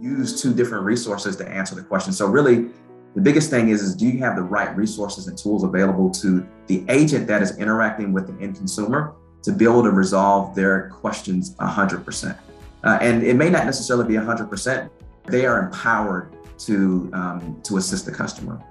use 0.00 0.40
two 0.40 0.54
different 0.54 0.84
resources 0.84 1.34
to 1.36 1.48
answer 1.48 1.74
the 1.74 1.82
question. 1.82 2.12
So 2.12 2.26
really, 2.26 2.68
the 3.14 3.20
biggest 3.20 3.50
thing 3.50 3.70
is, 3.70 3.82
is 3.82 3.96
do 3.96 4.06
you 4.06 4.18
have 4.18 4.36
the 4.36 4.42
right 4.42 4.74
resources 4.76 5.26
and 5.26 5.36
tools 5.36 5.64
available 5.64 6.10
to 6.10 6.46
the 6.66 6.84
agent 6.88 7.26
that 7.26 7.42
is 7.42 7.58
interacting 7.58 8.12
with 8.12 8.26
the 8.26 8.42
end 8.42 8.56
consumer 8.56 9.16
to 9.42 9.52
be 9.52 9.64
able 9.64 9.82
to 9.82 9.90
resolve 9.90 10.54
their 10.54 10.90
questions 10.90 11.54
100%. 11.56 12.38
Uh, 12.84 12.98
and 13.00 13.22
it 13.22 13.36
may 13.36 13.48
not 13.48 13.64
necessarily 13.64 14.06
be 14.06 14.14
100%. 14.14 14.90
They 15.26 15.46
are 15.46 15.64
empowered 15.64 16.36
to 16.58 17.10
um, 17.12 17.60
to 17.64 17.76
assist 17.76 18.06
the 18.06 18.12
customer. 18.12 18.62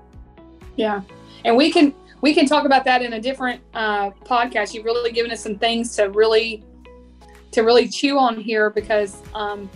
Yeah, 0.76 1.02
and 1.44 1.56
we 1.56 1.72
can 1.72 1.94
we 2.26 2.34
can 2.34 2.48
talk 2.48 2.66
about 2.66 2.84
that 2.84 3.04
in 3.04 3.14
a 3.14 3.22
different 3.22 3.62
uh, 3.76 4.10
podcast. 4.10 4.74
You've 4.74 4.84
really 4.84 5.12
given 5.12 5.30
us 5.30 5.44
some 5.44 5.60
things 5.60 5.96
to 5.98 6.10
really 6.10 6.64
to 7.52 7.62
really 7.62 7.88
chew 7.88 8.18
on 8.18 8.40
here 8.40 8.72
because 8.72 9.22
um, 9.36 9.70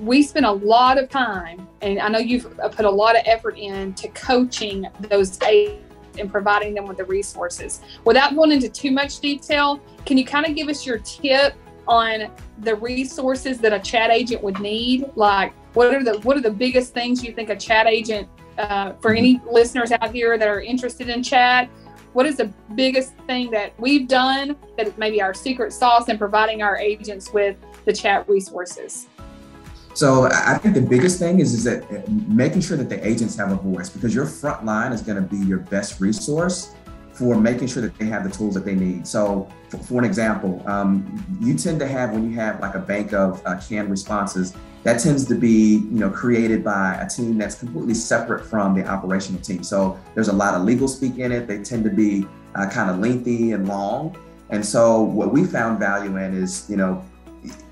we 0.00 0.20
spend 0.24 0.44
a 0.44 0.50
lot 0.50 0.98
of 0.98 1.08
time, 1.08 1.68
and 1.82 2.00
I 2.00 2.08
know 2.08 2.18
you've 2.18 2.52
put 2.72 2.84
a 2.84 2.90
lot 2.90 3.14
of 3.14 3.22
effort 3.26 3.56
into 3.56 4.08
coaching 4.08 4.88
those 5.02 5.40
agents 5.42 5.84
and 6.18 6.28
providing 6.32 6.74
them 6.74 6.88
with 6.88 6.96
the 6.96 7.04
resources. 7.04 7.80
Without 8.04 8.34
going 8.34 8.50
into 8.50 8.68
too 8.68 8.90
much 8.90 9.20
detail, 9.20 9.80
can 10.04 10.18
you 10.18 10.24
kind 10.24 10.46
of 10.46 10.56
give 10.56 10.68
us 10.68 10.84
your 10.84 10.98
tip 10.98 11.54
on 11.86 12.28
the 12.58 12.74
resources 12.74 13.58
that 13.58 13.72
a 13.72 13.78
chat 13.78 14.10
agent 14.10 14.42
would 14.42 14.58
need? 14.58 15.12
Like, 15.14 15.52
what 15.74 15.94
are 15.94 16.02
the 16.02 16.18
what 16.22 16.36
are 16.36 16.42
the 16.42 16.50
biggest 16.50 16.92
things 16.92 17.22
you 17.22 17.32
think 17.32 17.50
a 17.50 17.56
chat 17.56 17.86
agent 17.86 18.28
uh, 18.58 18.94
for 18.94 19.14
any 19.14 19.40
listeners 19.48 19.92
out 19.92 20.12
here 20.12 20.36
that 20.36 20.48
are 20.48 20.60
interested 20.60 21.08
in 21.08 21.22
chat? 21.22 21.70
What 22.14 22.26
is 22.26 22.36
the 22.36 22.52
biggest 22.76 23.12
thing 23.26 23.50
that 23.50 23.72
we've 23.76 24.06
done 24.06 24.54
that 24.76 24.86
is 24.86 24.96
maybe 24.96 25.20
our 25.20 25.34
secret 25.34 25.72
sauce 25.72 26.08
in 26.08 26.16
providing 26.16 26.62
our 26.62 26.76
agents 26.76 27.32
with 27.32 27.56
the 27.86 27.92
chat 27.92 28.28
resources? 28.28 29.08
So 29.94 30.28
I 30.30 30.56
think 30.58 30.76
the 30.76 30.80
biggest 30.80 31.18
thing 31.18 31.40
is, 31.40 31.52
is 31.52 31.64
that 31.64 31.82
uh, 31.90 32.08
making 32.28 32.60
sure 32.60 32.76
that 32.76 32.88
the 32.88 33.04
agents 33.04 33.36
have 33.36 33.50
a 33.50 33.56
voice 33.56 33.90
because 33.90 34.14
your 34.14 34.26
front 34.26 34.64
line 34.64 34.92
is 34.92 35.02
going 35.02 35.16
to 35.16 35.28
be 35.28 35.44
your 35.44 35.58
best 35.58 36.00
resource 36.00 36.76
for 37.12 37.34
making 37.36 37.66
sure 37.66 37.82
that 37.82 37.98
they 37.98 38.06
have 38.06 38.22
the 38.22 38.30
tools 38.30 38.54
that 38.54 38.64
they 38.64 38.76
need. 38.76 39.08
So 39.08 39.48
for, 39.68 39.78
for 39.78 39.98
an 39.98 40.04
example, 40.04 40.62
um, 40.68 41.24
you 41.40 41.54
tend 41.54 41.80
to 41.80 41.86
have 41.86 42.12
when 42.12 42.30
you 42.30 42.36
have 42.36 42.60
like 42.60 42.76
a 42.76 42.80
bank 42.80 43.12
of 43.12 43.44
uh, 43.44 43.60
canned 43.60 43.90
responses, 43.90 44.54
that 44.84 45.00
tends 45.00 45.26
to 45.26 45.34
be 45.34 45.76
you 45.76 45.98
know 45.98 46.10
created 46.10 46.62
by 46.62 46.94
a 46.94 47.08
team 47.08 47.38
that's 47.38 47.56
completely 47.56 47.94
separate 47.94 48.44
from 48.46 48.74
the 48.74 48.86
operational 48.86 49.40
team. 49.40 49.62
So 49.62 49.98
there's 50.14 50.28
a 50.28 50.32
lot 50.32 50.54
of 50.54 50.62
legal 50.62 50.88
speak 50.88 51.18
in 51.18 51.32
it. 51.32 51.46
They 51.46 51.62
tend 51.62 51.84
to 51.84 51.90
be 51.90 52.26
uh, 52.54 52.70
kind 52.70 52.90
of 52.90 52.98
lengthy 52.98 53.52
and 53.52 53.66
long. 53.66 54.16
And 54.50 54.64
so 54.64 55.00
what 55.00 55.32
we 55.32 55.44
found 55.44 55.78
value 55.78 56.16
in 56.18 56.34
is 56.34 56.68
you 56.70 56.76
know 56.76 57.04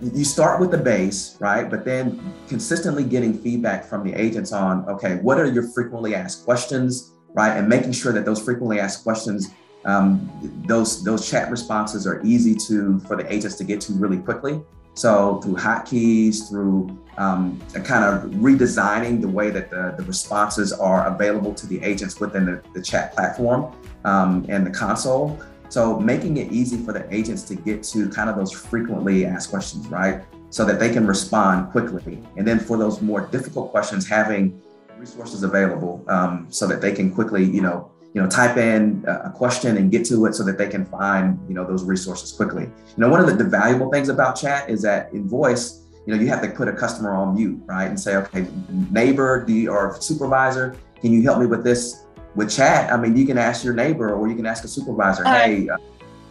you 0.03 0.25
start 0.25 0.61
with 0.61 0.71
the 0.71 0.79
base, 0.79 1.37
right? 1.41 1.71
But 1.71 1.85
then 1.85 2.35
consistently 2.49 3.05
getting 3.05 3.39
feedback 3.39 3.87
from 3.87 4.05
the 4.05 4.13
agents 4.13 4.53
on, 4.53 4.87
okay, 4.87 5.17
what 5.17 5.39
are 5.39 5.47
your 5.47 5.63
frequently 5.63 6.15
asked 6.15 6.45
questions, 6.45 7.13
right? 7.33 7.57
And 7.57 7.69
making 7.69 7.93
sure 7.93 8.13
that 8.13 8.27
those 8.27 8.43
frequently 8.43 8.81
asked 8.81 9.03
questions 9.03 9.51
um, 9.85 10.31
those 10.67 11.03
those 11.03 11.29
chat 11.29 11.51
responses 11.51 12.07
are 12.07 12.23
easy 12.25 12.55
to 12.69 13.01
for 13.01 13.17
the 13.17 13.33
agents 13.33 13.57
to 13.57 13.65
get 13.65 13.81
to 13.83 13.93
really 13.95 14.19
quickly. 14.19 14.63
So 14.95 15.41
through 15.43 15.57
hotkeys, 15.57 16.49
through 16.49 16.97
um, 17.19 17.61
kind 17.85 18.05
of 18.05 18.31
redesigning 18.33 19.21
the 19.21 19.29
way 19.29 19.51
that 19.51 19.71
the, 19.71 19.95
the 19.97 20.05
responses 20.05 20.73
are 20.73 21.07
available 21.07 21.55
to 21.55 21.67
the 21.67 21.83
agents 21.83 22.21
within 22.21 22.47
the, 22.47 22.63
the 22.75 22.83
chat 22.83 23.15
platform 23.15 23.75
um, 24.05 24.47
and 24.49 24.67
the 24.67 24.71
console. 24.71 25.41
So 25.69 25.99
making 25.99 26.37
it 26.37 26.53
easy 26.53 26.77
for 26.85 26.93
the 26.93 27.07
agents 27.15 27.43
to 27.45 27.55
get 27.55 27.83
to 27.85 28.09
kind 28.11 28.29
of 28.29 28.37
those 28.37 28.53
frequently 28.53 29.25
asked 29.25 29.51
questions, 29.51 29.87
right? 29.89 30.23
So 30.51 30.67
that 30.67 30.79
they 30.79 30.93
can 30.93 31.07
respond 31.07 31.71
quickly. 31.71 32.19
And 32.37 32.47
then 32.47 32.59
for 32.59 32.77
those 32.77 33.01
more 33.01 33.27
difficult 33.29 33.71
questions, 33.71 34.07
having 34.07 34.61
resources 34.99 35.43
available 35.43 36.05
um, 36.09 36.47
so 36.51 36.67
that 36.67 36.83
they 36.83 36.93
can 36.93 37.13
quickly, 37.13 37.45
you 37.45 37.63
know, 37.63 37.91
you 38.15 38.21
know, 38.21 38.29
type 38.29 38.59
in 38.59 39.05
a 39.07 39.31
question 39.31 39.79
and 39.79 39.91
get 39.91 40.05
to 40.07 40.27
it 40.27 40.35
so 40.35 40.45
that 40.45 40.59
they 40.59 40.69
can 40.69 40.85
find, 40.85 41.39
you 41.49 41.55
know, 41.55 41.67
those 41.67 41.83
resources 41.83 42.31
quickly. 42.33 42.65
You 42.65 42.99
know, 42.99 43.09
one 43.09 43.21
of 43.21 43.27
the, 43.27 43.33
the 43.33 43.49
valuable 43.49 43.91
things 43.91 44.11
about 44.11 44.37
chat 44.37 44.69
is 44.69 44.83
that 44.83 45.13
in 45.13 45.27
voice, 45.27 45.83
you 46.07 46.15
know, 46.15 46.21
you 46.21 46.29
have 46.29 46.43
to 46.43 46.49
put 46.49 46.69
a 46.69 46.73
customer 46.73 47.15
on 47.15 47.35
mute, 47.35 47.63
right? 47.65 47.87
And 47.87 47.99
say, 47.99 48.17
okay, 48.17 48.47
neighbor, 48.91 49.45
do 49.45 49.53
you, 49.53 49.71
or 49.71 49.97
supervisor, 50.01 50.77
can 51.01 51.13
you 51.13 51.23
help 51.23 51.39
me 51.39 51.47
with 51.47 51.65
this? 51.65 52.05
With 52.35 52.51
chat, 52.51 52.91
I 52.91 52.97
mean, 52.97 53.15
you 53.15 53.27
can 53.27 53.37
ask 53.37 53.63
your 53.63 53.75
neighbor 53.75 54.15
or 54.15 54.27
you 54.27 54.35
can 54.35 54.47
ask 54.47 54.65
a 54.65 54.69
supervisor, 54.69 55.27
uh, 55.27 55.35
hey, 55.35 55.69
uh, 55.69 55.77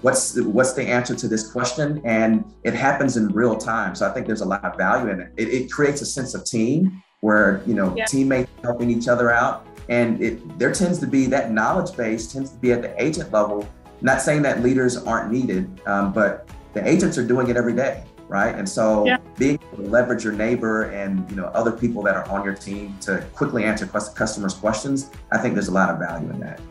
what's 0.01 0.39
what's 0.41 0.73
the 0.73 0.83
answer 0.83 1.15
to 1.15 1.27
this 1.27 1.51
question? 1.51 2.01
And 2.03 2.43
it 2.63 2.73
happens 2.73 3.17
in 3.17 3.27
real 3.27 3.55
time. 3.55 3.93
So 3.93 4.09
I 4.09 4.11
think 4.11 4.25
there's 4.25 4.41
a 4.41 4.45
lot 4.45 4.65
of 4.65 4.77
value 4.77 5.11
in 5.11 5.19
it. 5.19 5.31
It, 5.37 5.49
it 5.49 5.71
creates 5.71 6.01
a 6.01 6.05
sense 6.07 6.33
of 6.33 6.43
team 6.43 7.03
where 7.19 7.61
you 7.67 7.75
know 7.75 7.95
yeah. 7.95 8.05
teammates 8.05 8.49
helping 8.63 8.89
each 8.89 9.07
other 9.07 9.31
out 9.31 9.65
and 9.91 10.21
it 10.21 10.57
there 10.57 10.71
tends 10.71 10.99
to 10.99 11.05
be 11.05 11.27
that 11.27 11.51
knowledge 11.51 11.95
base 11.95 12.31
tends 12.31 12.49
to 12.51 12.57
be 12.57 12.71
at 12.71 12.81
the 12.81 13.01
agent 13.01 13.31
level. 13.31 13.67
Not 13.99 14.21
saying 14.21 14.41
that 14.43 14.63
leaders 14.63 14.97
aren't 14.97 15.31
needed, 15.31 15.79
um, 15.85 16.11
but 16.13 16.49
the 16.73 16.87
agents 16.87 17.17
are 17.17 17.27
doing 17.27 17.49
it 17.49 17.57
every 17.57 17.73
day, 17.73 18.03
right? 18.27 18.55
And 18.55 18.67
so 18.67 19.05
yeah. 19.05 19.17
being 19.37 19.59
able 19.61 19.83
to 19.83 19.89
leverage 19.89 20.23
your 20.23 20.33
neighbor 20.33 20.83
and 20.91 21.29
you 21.29 21.35
know 21.35 21.45
other 21.47 21.73
people 21.73 22.01
that 22.03 22.15
are 22.15 22.27
on 22.29 22.43
your 22.45 22.55
team 22.55 22.97
to 23.01 23.23
quickly 23.35 23.65
answer 23.65 23.85
customers' 23.85 24.53
questions, 24.53 25.11
I 25.29 25.37
think 25.37 25.53
there's 25.53 25.67
a 25.67 25.73
lot 25.73 25.89
of 25.89 25.99
value 25.99 26.29
in 26.29 26.39
that. 26.39 26.61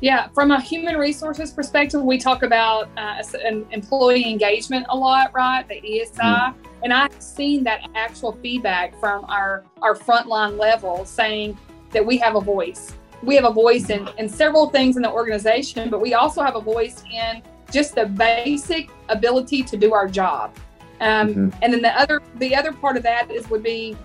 Yeah, 0.00 0.28
from 0.28 0.50
a 0.50 0.60
human 0.60 0.96
resources 0.96 1.50
perspective, 1.50 2.00
we 2.00 2.16
talk 2.16 2.42
about 2.42 2.88
uh, 2.96 3.22
employee 3.70 4.30
engagement 4.30 4.86
a 4.88 4.96
lot, 4.96 5.30
right? 5.34 5.68
The 5.68 5.74
ESI. 5.74 6.14
Mm-hmm. 6.14 6.62
And 6.82 6.94
I've 6.94 7.20
seen 7.20 7.64
that 7.64 7.86
actual 7.94 8.32
feedback 8.40 8.98
from 8.98 9.26
our, 9.26 9.62
our 9.82 9.94
frontline 9.94 10.58
level 10.58 11.04
saying, 11.04 11.58
that 11.90 12.04
we 12.04 12.16
have 12.18 12.36
a 12.36 12.40
voice. 12.40 12.94
We 13.22 13.34
have 13.34 13.44
a 13.44 13.52
voice 13.52 13.90
in, 13.90 14.08
in 14.18 14.28
several 14.28 14.70
things 14.70 14.96
in 14.96 15.02
the 15.02 15.10
organization, 15.10 15.90
but 15.90 16.00
we 16.00 16.14
also 16.14 16.42
have 16.42 16.56
a 16.56 16.60
voice 16.60 17.04
in 17.12 17.42
just 17.70 17.94
the 17.94 18.06
basic 18.06 18.90
ability 19.08 19.62
to 19.64 19.76
do 19.76 19.92
our 19.92 20.08
job. 20.08 20.54
Um, 21.00 21.28
mm-hmm. 21.28 21.48
And 21.62 21.72
then 21.72 21.82
the 21.82 21.98
other 21.98 22.20
the 22.36 22.54
other 22.54 22.72
part 22.72 22.96
of 22.96 23.02
that 23.04 23.30
is 23.30 23.48
would 23.48 23.62
be 23.62 23.96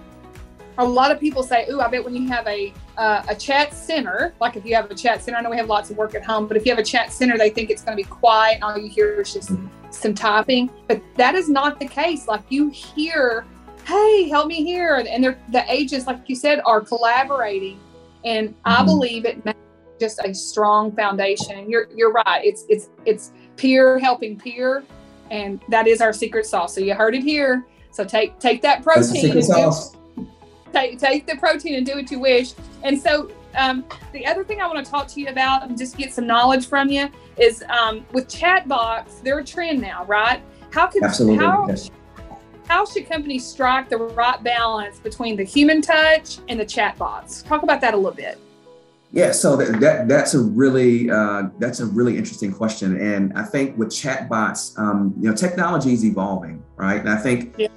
a 0.77 0.85
lot 0.85 1.11
of 1.11 1.19
people 1.19 1.43
say, 1.43 1.65
"Ooh, 1.69 1.81
I 1.81 1.87
bet 1.89 2.03
when 2.03 2.15
you 2.15 2.27
have 2.27 2.47
a 2.47 2.73
uh, 2.97 3.23
a 3.27 3.35
chat 3.35 3.73
center, 3.73 4.33
like 4.39 4.55
if 4.55 4.65
you 4.65 4.75
have 4.75 4.89
a 4.89 4.95
chat 4.95 5.21
center, 5.21 5.37
I 5.37 5.41
know 5.41 5.49
we 5.49 5.57
have 5.57 5.67
lots 5.67 5.89
of 5.89 5.97
work 5.97 6.15
at 6.15 6.23
home, 6.23 6.47
but 6.47 6.55
if 6.57 6.65
you 6.65 6.71
have 6.71 6.79
a 6.79 6.83
chat 6.83 7.11
center, 7.11 7.37
they 7.37 7.49
think 7.49 7.69
it's 7.69 7.83
going 7.83 7.97
to 7.97 8.01
be 8.01 8.09
quiet 8.09 8.55
and 8.55 8.63
all 8.63 8.77
you 8.77 8.89
hear 8.89 9.21
is 9.21 9.33
just 9.33 9.51
mm-hmm. 9.51 9.67
some 9.91 10.13
typing. 10.13 10.69
But 10.87 11.01
that 11.15 11.35
is 11.35 11.49
not 11.49 11.79
the 11.79 11.87
case. 11.87 12.27
Like 12.27 12.41
you 12.49 12.69
hear 12.69 13.45
hey, 13.85 14.27
help 14.29 14.47
me 14.47 14.63
here. 14.63 14.95
And 14.95 15.23
they're, 15.23 15.39
the 15.51 15.63
agents, 15.71 16.07
like 16.07 16.27
you 16.27 16.35
said, 16.35 16.61
are 16.65 16.81
collaborating. 16.81 17.79
And 18.23 18.49
mm-hmm. 18.49 18.81
I 18.81 18.83
believe 18.83 19.25
it 19.25 19.43
makes 19.45 19.59
just 19.99 20.19
a 20.23 20.33
strong 20.33 20.91
foundation. 20.95 21.69
You're, 21.69 21.87
you're 21.95 22.11
right. 22.11 22.41
It's, 22.43 22.65
it's, 22.67 22.89
it's 23.05 23.31
peer 23.55 23.99
helping 23.99 24.37
peer. 24.37 24.83
And 25.31 25.61
that 25.69 25.87
is 25.87 26.01
our 26.01 26.13
secret 26.13 26.45
sauce. 26.45 26.73
So 26.73 26.81
you 26.81 26.93
heard 26.93 27.15
it 27.15 27.23
here. 27.23 27.65
So 27.91 28.03
take, 28.03 28.39
take 28.39 28.61
that 28.63 28.83
protein. 28.83 29.31
and 29.31 29.41
do, 29.41 30.27
take, 30.73 30.99
take 30.99 31.27
the 31.27 31.37
protein 31.37 31.75
and 31.75 31.85
do 31.85 31.95
what 31.95 32.11
you 32.11 32.19
wish. 32.19 32.53
And 32.83 32.99
so 32.99 33.31
um, 33.55 33.85
the 34.11 34.25
other 34.25 34.43
thing 34.43 34.61
I 34.61 34.67
want 34.67 34.83
to 34.83 34.91
talk 34.91 35.07
to 35.09 35.21
you 35.21 35.27
about 35.27 35.63
and 35.63 35.77
just 35.77 35.95
get 35.95 36.13
some 36.13 36.27
knowledge 36.27 36.67
from 36.67 36.89
you 36.89 37.09
is 37.37 37.63
um, 37.69 38.05
with 38.11 38.27
chatbots, 38.27 39.21
they're 39.23 39.39
a 39.39 39.43
trend 39.43 39.79
now, 39.79 40.03
right? 40.05 40.41
How 40.71 40.87
can 40.87 41.03
Absolutely. 41.03 41.45
how 41.45 41.67
yes 41.69 41.89
how 42.67 42.85
should 42.85 43.07
companies 43.07 43.45
strike 43.45 43.89
the 43.89 43.97
right 43.97 44.41
balance 44.43 44.99
between 44.99 45.35
the 45.35 45.43
human 45.43 45.81
touch 45.81 46.39
and 46.47 46.59
the 46.59 46.65
chatbots? 46.65 47.45
Talk 47.45 47.63
about 47.63 47.81
that 47.81 47.93
a 47.93 47.97
little 47.97 48.11
bit. 48.11 48.39
Yeah, 49.11 49.31
so 49.31 49.55
that, 49.55 49.79
that 49.79 50.07
that's 50.09 50.33
a 50.33 50.39
really 50.39 51.09
uh, 51.09 51.43
that's 51.57 51.79
a 51.79 51.85
really 51.85 52.17
interesting 52.17 52.51
question, 52.51 52.99
and 52.99 53.31
I 53.33 53.43
think 53.43 53.77
with 53.77 53.89
chatbots, 53.89 54.77
um, 54.77 55.13
you 55.17 55.29
know, 55.29 55.35
technology 55.35 55.93
is 55.93 56.03
evolving, 56.03 56.61
right? 56.75 56.99
And 56.99 57.09
I 57.09 57.15
think 57.15 57.55
yeah. 57.57 57.69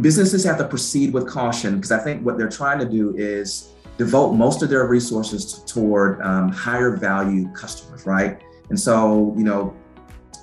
businesses 0.00 0.42
have 0.44 0.58
to 0.58 0.66
proceed 0.66 1.12
with 1.12 1.28
caution 1.28 1.76
because 1.76 1.92
I 1.92 1.98
think 1.98 2.24
what 2.24 2.36
they're 2.36 2.48
trying 2.48 2.80
to 2.80 2.84
do 2.84 3.14
is 3.16 3.70
devote 3.96 4.32
most 4.32 4.62
of 4.62 4.70
their 4.70 4.86
resources 4.86 5.62
toward 5.64 6.20
um, 6.22 6.50
higher 6.50 6.96
value 6.96 7.48
customers, 7.52 8.06
right? 8.06 8.40
And 8.70 8.80
so, 8.80 9.34
you 9.36 9.44
know, 9.44 9.76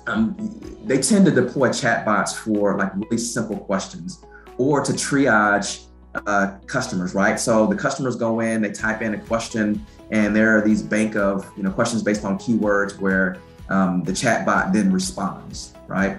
um, 0.08 0.36
they 0.84 1.00
tend 1.00 1.26
to 1.26 1.30
deploy 1.30 1.68
chatbots 1.68 2.34
for 2.34 2.76
like 2.76 2.94
really 2.94 3.18
simple 3.18 3.58
questions 3.58 4.24
or 4.56 4.82
to 4.82 4.92
triage 4.92 5.86
uh, 6.26 6.58
customers, 6.66 7.14
right? 7.14 7.38
So 7.38 7.66
the 7.66 7.76
customers 7.76 8.16
go 8.16 8.40
in, 8.40 8.62
they 8.62 8.72
type 8.72 9.02
in 9.02 9.14
a 9.14 9.18
question, 9.18 9.84
and 10.10 10.34
there 10.34 10.56
are 10.56 10.62
these 10.62 10.82
bank 10.82 11.16
of 11.16 11.50
you 11.56 11.62
know 11.62 11.70
questions 11.70 12.02
based 12.02 12.24
on 12.24 12.38
keywords 12.38 12.98
where 12.98 13.38
um, 13.68 14.02
the 14.04 14.12
chatbot 14.12 14.72
then 14.72 14.92
responds, 14.92 15.74
right? 15.86 16.16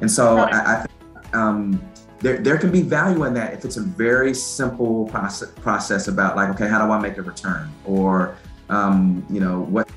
And 0.00 0.10
so 0.10 0.36
right. 0.36 0.54
I, 0.54 0.74
I 0.74 0.86
think 0.86 1.34
um, 1.34 1.82
there, 2.20 2.38
there 2.38 2.56
can 2.56 2.70
be 2.70 2.82
value 2.82 3.24
in 3.24 3.34
that 3.34 3.52
if 3.52 3.64
it's 3.64 3.76
a 3.76 3.82
very 3.82 4.32
simple 4.32 5.06
process, 5.08 5.50
process 5.60 6.08
about 6.08 6.36
like, 6.36 6.48
okay, 6.50 6.68
how 6.68 6.84
do 6.84 6.92
I 6.92 6.98
make 7.00 7.18
a 7.18 7.22
return? 7.22 7.70
Or, 7.84 8.36
um, 8.68 9.26
you 9.28 9.40
know, 9.40 9.62
what 9.62 9.90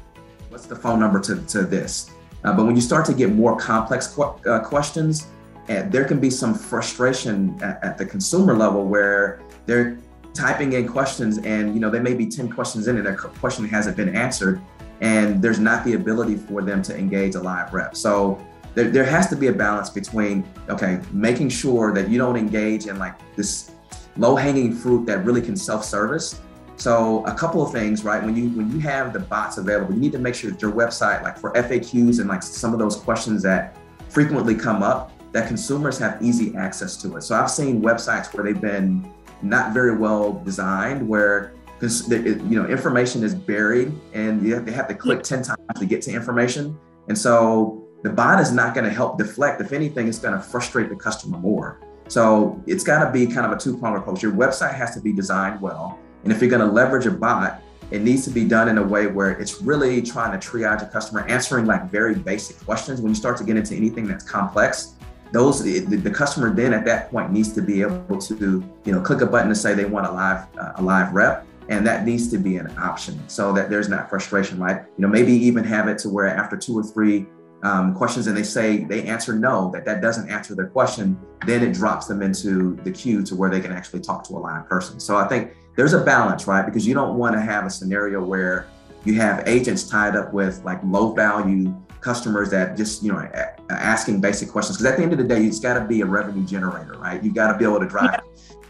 what's 0.49 0.65
the 0.65 0.75
phone 0.75 0.99
number 0.99 1.19
to, 1.19 1.35
to 1.35 1.63
this? 1.63 2.11
Uh, 2.45 2.55
but 2.55 2.65
when 2.65 2.75
you 2.75 2.81
start 2.81 3.05
to 3.07 3.13
get 3.13 3.31
more 3.31 3.57
complex 3.57 4.07
qu- 4.07 4.21
uh, 4.21 4.59
questions, 4.59 5.27
and 5.67 5.91
there 5.91 6.05
can 6.05 6.19
be 6.19 6.29
some 6.29 6.53
frustration 6.53 7.57
at, 7.61 7.83
at, 7.83 7.97
the 7.97 8.05
consumer 8.05 8.55
level 8.55 8.85
where 8.85 9.41
they're 9.65 9.97
typing 10.35 10.73
in 10.73 10.87
questions 10.87 11.39
and 11.39 11.73
you 11.73 11.79
know 11.79 11.89
they 11.89 11.99
may 11.99 12.13
be 12.13 12.27
10 12.27 12.51
questions 12.51 12.87
in 12.87 12.97
and 12.97 13.05
their 13.05 13.15
question 13.15 13.67
hasn't 13.67 13.97
been 13.97 14.15
answered 14.15 14.61
and 15.01 15.41
there's 15.41 15.59
not 15.59 15.83
the 15.85 15.93
ability 15.93 16.35
for 16.35 16.61
them 16.61 16.83
to 16.83 16.95
engage 16.95 17.33
a 17.33 17.39
live 17.39 17.73
rep. 17.73 17.95
So 17.95 18.39
there, 18.75 18.91
there 18.91 19.05
has 19.05 19.27
to 19.29 19.35
be 19.35 19.47
a 19.47 19.53
balance 19.53 19.89
between 19.89 20.45
okay 20.69 20.99
making 21.11 21.49
sure 21.49 21.93
that 21.93 22.09
you 22.09 22.19
don't 22.19 22.37
engage 22.37 22.85
in 22.85 22.99
like 22.99 23.15
this 23.35 23.71
low 24.17 24.35
hanging 24.35 24.71
fruit 24.71 25.05
that 25.07 25.25
really 25.25 25.41
can 25.41 25.55
self-service 25.55 26.41
so 26.77 27.23
a 27.25 27.33
couple 27.33 27.65
of 27.65 27.71
things, 27.71 28.03
right? 28.03 28.23
When 28.23 28.35
you 28.35 28.49
when 28.49 28.71
you 28.71 28.79
have 28.79 29.13
the 29.13 29.19
bots 29.19 29.57
available, 29.57 29.93
you 29.93 29.99
need 29.99 30.11
to 30.11 30.19
make 30.19 30.35
sure 30.35 30.51
that 30.51 30.61
your 30.61 30.71
website, 30.71 31.23
like 31.23 31.37
for 31.37 31.53
FAQs 31.53 32.19
and 32.19 32.27
like 32.27 32.43
some 32.43 32.73
of 32.73 32.79
those 32.79 32.95
questions 32.97 33.41
that 33.43 33.77
frequently 34.09 34.55
come 34.55 34.83
up, 34.83 35.11
that 35.31 35.47
consumers 35.47 35.97
have 35.99 36.21
easy 36.21 36.55
access 36.55 36.97
to 36.97 37.17
it. 37.17 37.21
So 37.21 37.35
I've 37.35 37.51
seen 37.51 37.81
websites 37.81 38.33
where 38.33 38.43
they've 38.43 38.59
been 38.59 39.09
not 39.41 39.73
very 39.73 39.95
well 39.95 40.33
designed, 40.45 41.07
where 41.07 41.53
you 41.81 42.39
know 42.41 42.65
information 42.65 43.23
is 43.23 43.33
buried 43.33 43.93
and 44.13 44.41
they 44.41 44.71
have 44.71 44.87
to 44.87 44.95
click 44.95 45.23
10 45.23 45.43
times 45.43 45.79
to 45.79 45.85
get 45.85 46.01
to 46.03 46.11
information. 46.11 46.77
And 47.07 47.17
so 47.17 47.87
the 48.03 48.09
bot 48.09 48.39
is 48.41 48.51
not 48.51 48.73
going 48.73 48.85
to 48.85 48.93
help 48.93 49.17
deflect. 49.17 49.61
If 49.61 49.71
anything, 49.71 50.07
it's 50.07 50.19
going 50.19 50.33
to 50.33 50.41
frustrate 50.41 50.89
the 50.89 50.95
customer 50.95 51.37
more. 51.37 51.79
So 52.07 52.61
it's 52.67 52.83
got 52.83 53.03
to 53.03 53.11
be 53.11 53.25
kind 53.25 53.45
of 53.45 53.51
a 53.51 53.59
two-pronged 53.59 53.97
approach. 53.97 54.21
Your 54.21 54.31
website 54.31 54.75
has 54.75 54.93
to 54.93 55.01
be 55.01 55.11
designed 55.11 55.59
well 55.59 55.99
and 56.25 56.33
if 56.33 56.41
you're 56.41 56.49
going 56.49 56.67
to 56.67 56.73
leverage 56.73 57.05
a 57.05 57.11
bot, 57.11 57.61
it 57.91 58.01
needs 58.01 58.23
to 58.25 58.31
be 58.31 58.45
done 58.45 58.67
in 58.67 58.79
a 58.79 58.83
way 58.83 59.05
where 59.05 59.39
it's 59.39 59.61
really 59.61 60.01
trying 60.01 60.37
to 60.37 60.45
triage 60.45 60.81
a 60.81 60.87
customer, 60.87 61.21
answering 61.27 61.65
like 61.65 61.89
very 61.91 62.15
basic 62.15 62.59
questions. 62.65 62.99
When 62.99 63.09
you 63.09 63.15
start 63.15 63.37
to 63.37 63.43
get 63.43 63.57
into 63.57 63.75
anything 63.75 64.07
that's 64.07 64.23
complex, 64.27 64.95
those 65.31 65.61
the, 65.63 65.79
the 65.79 66.09
customer 66.09 66.53
then 66.53 66.73
at 66.73 66.83
that 66.85 67.11
point 67.11 67.31
needs 67.31 67.51
to 67.53 67.61
be 67.61 67.81
able 67.81 68.17
to 68.17 68.63
you 68.85 68.91
know 68.91 69.01
click 69.01 69.21
a 69.21 69.25
button 69.25 69.49
to 69.49 69.55
say 69.55 69.73
they 69.73 69.85
want 69.85 70.07
a 70.07 70.11
live 70.11 70.47
uh, 70.57 70.73
a 70.75 70.81
live 70.81 71.13
rep 71.13 71.45
and 71.67 71.85
that 71.85 72.05
needs 72.05 72.29
to 72.29 72.37
be 72.37 72.57
an 72.57 72.75
option. 72.77 73.19
So 73.27 73.51
that 73.53 73.69
there's 73.69 73.89
not 73.89 74.09
frustration 74.09 74.59
right? 74.59 74.83
You 74.97 75.01
know 75.01 75.07
maybe 75.07 75.33
even 75.33 75.63
have 75.63 75.87
it 75.87 75.97
to 75.99 76.09
where 76.09 76.27
after 76.27 76.57
two 76.57 76.77
or 76.77 76.83
three 76.83 77.27
um, 77.63 77.95
questions 77.95 78.27
and 78.27 78.37
they 78.37 78.43
say 78.43 78.83
they 78.85 79.03
answer 79.03 79.33
no 79.33 79.71
that 79.71 79.85
that 79.85 80.01
doesn't 80.01 80.29
answer 80.29 80.55
their 80.55 80.67
question 80.67 81.19
then 81.45 81.63
it 81.63 81.73
drops 81.73 82.05
them 82.07 82.21
into 82.21 82.75
the 82.83 82.91
queue 82.91 83.23
to 83.23 83.35
where 83.35 83.49
they 83.49 83.59
can 83.59 83.71
actually 83.71 84.01
talk 84.01 84.23
to 84.25 84.33
a 84.33 84.39
live 84.39 84.67
person. 84.67 84.99
So 84.99 85.17
i 85.17 85.27
think 85.27 85.53
there's 85.75 85.93
a 85.93 86.03
balance, 86.03 86.47
right? 86.47 86.65
Because 86.65 86.87
you 86.87 86.93
don't 86.93 87.17
want 87.17 87.35
to 87.35 87.41
have 87.41 87.65
a 87.65 87.69
scenario 87.69 88.23
where 88.23 88.67
you 89.03 89.15
have 89.15 89.47
agents 89.47 89.87
tied 89.87 90.15
up 90.15 90.33
with 90.33 90.63
like 90.63 90.79
low 90.83 91.13
value 91.13 91.73
customers 92.01 92.51
that 92.51 92.77
just 92.77 93.01
you 93.03 93.11
know 93.11 93.27
asking 93.69 94.21
basic 94.21 94.49
questions. 94.49 94.77
Because 94.77 94.91
at 94.91 94.97
the 94.97 95.03
end 95.03 95.11
of 95.11 95.17
the 95.17 95.23
day, 95.23 95.43
it's 95.43 95.59
got 95.59 95.75
to 95.79 95.85
be 95.85 96.01
a 96.01 96.05
revenue 96.05 96.45
generator, 96.45 96.97
right? 96.99 97.23
You 97.23 97.31
got 97.31 97.51
to 97.51 97.57
be 97.57 97.65
able 97.65 97.79
to 97.79 97.87
drive 97.87 98.21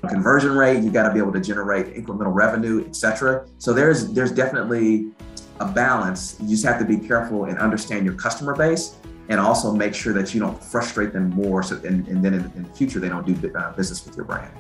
yeah. 0.03 0.09
conversion 0.09 0.51
rate. 0.51 0.83
You 0.83 0.91
got 0.91 1.07
to 1.07 1.13
be 1.13 1.19
able 1.19 1.33
to 1.33 1.41
generate 1.41 1.93
incremental 1.93 2.33
revenue, 2.33 2.85
etc. 2.85 3.47
So 3.57 3.73
there's 3.73 4.11
there's 4.13 4.31
definitely 4.31 5.11
a 5.59 5.67
balance. 5.67 6.37
You 6.41 6.49
just 6.49 6.65
have 6.65 6.79
to 6.79 6.85
be 6.85 6.97
careful 6.97 7.45
and 7.45 7.57
understand 7.59 8.05
your 8.05 8.15
customer 8.15 8.55
base 8.55 8.95
and 9.29 9.39
also 9.39 9.73
make 9.73 9.95
sure 9.95 10.13
that 10.13 10.33
you 10.33 10.39
don't 10.39 10.61
frustrate 10.61 11.13
them 11.13 11.29
more. 11.29 11.63
So, 11.63 11.77
and, 11.77 12.07
and 12.07 12.23
then 12.23 12.33
in, 12.35 12.51
in, 12.55 12.63
the 12.63 12.69
future, 12.69 12.99
they 12.99 13.09
don't 13.09 13.25
do 13.25 13.51
uh, 13.55 13.71
business 13.73 14.05
with 14.05 14.15
your 14.15 14.25
brand. 14.25 14.53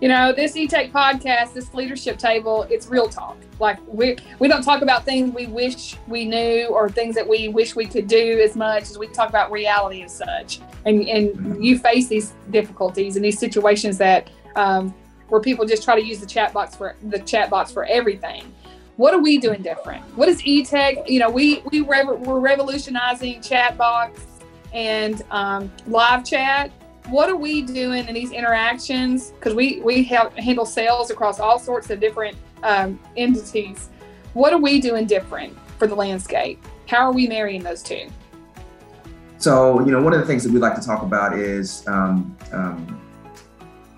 You 0.00 0.08
know, 0.08 0.32
this 0.32 0.52
eTech 0.52 0.92
podcast, 0.92 1.54
this 1.54 1.74
leadership 1.74 2.18
table, 2.18 2.66
it's 2.70 2.86
real 2.86 3.08
talk. 3.08 3.36
Like 3.58 3.78
we 3.88 4.16
we 4.38 4.46
don't 4.46 4.62
talk 4.62 4.82
about 4.82 5.04
things 5.04 5.34
we 5.34 5.48
wish 5.48 5.96
we 6.06 6.24
knew 6.24 6.66
or 6.66 6.88
things 6.88 7.16
that 7.16 7.28
we 7.28 7.48
wish 7.48 7.74
we 7.74 7.86
could 7.86 8.06
do 8.06 8.40
as 8.40 8.54
much 8.54 8.84
as 8.84 8.96
we 8.96 9.08
talk 9.08 9.28
about 9.28 9.50
reality 9.50 10.02
as 10.02 10.14
such. 10.14 10.60
And 10.86 11.08
and 11.08 11.64
you 11.64 11.78
face 11.78 12.06
these 12.06 12.34
difficulties 12.50 13.16
and 13.16 13.24
these 13.24 13.40
situations 13.40 13.98
that 13.98 14.30
um, 14.54 14.94
where 15.28 15.40
people 15.40 15.66
just 15.66 15.82
try 15.82 16.00
to 16.00 16.06
use 16.06 16.20
the 16.20 16.26
chatbots 16.26 16.76
for 16.76 16.94
the 17.02 17.18
chatbots 17.18 17.72
for 17.72 17.84
everything. 17.86 18.44
What 18.98 19.14
are 19.14 19.20
we 19.20 19.38
doing 19.38 19.62
different? 19.62 20.04
What 20.16 20.28
is 20.28 20.40
eTech? 20.42 21.08
You 21.08 21.18
know, 21.18 21.30
we 21.30 21.62
we 21.72 21.80
rev- 21.80 22.20
we're 22.20 22.38
revolutionizing 22.38 23.40
chatbots 23.40 24.20
and 24.72 25.22
um, 25.30 25.72
live 25.88 26.24
chat 26.24 26.70
what 27.10 27.28
are 27.30 27.36
we 27.36 27.62
doing 27.62 28.06
in 28.06 28.14
these 28.14 28.32
interactions? 28.32 29.30
Because 29.32 29.54
we 29.54 29.80
we 29.80 30.02
help 30.02 30.36
handle 30.38 30.66
sales 30.66 31.10
across 31.10 31.40
all 31.40 31.58
sorts 31.58 31.90
of 31.90 32.00
different 32.00 32.36
um, 32.62 32.98
entities. 33.16 33.88
What 34.34 34.52
are 34.52 34.58
we 34.58 34.80
doing 34.80 35.06
different 35.06 35.56
for 35.78 35.86
the 35.86 35.94
landscape? 35.94 36.62
How 36.86 36.98
are 36.98 37.12
we 37.12 37.26
marrying 37.26 37.62
those 37.62 37.82
two? 37.82 38.08
So 39.38 39.80
you 39.84 39.92
know, 39.92 40.02
one 40.02 40.12
of 40.12 40.20
the 40.20 40.26
things 40.26 40.44
that 40.44 40.52
we 40.52 40.58
like 40.58 40.74
to 40.74 40.84
talk 40.84 41.02
about 41.02 41.38
is 41.38 41.86
um, 41.86 42.36
um, 42.52 43.00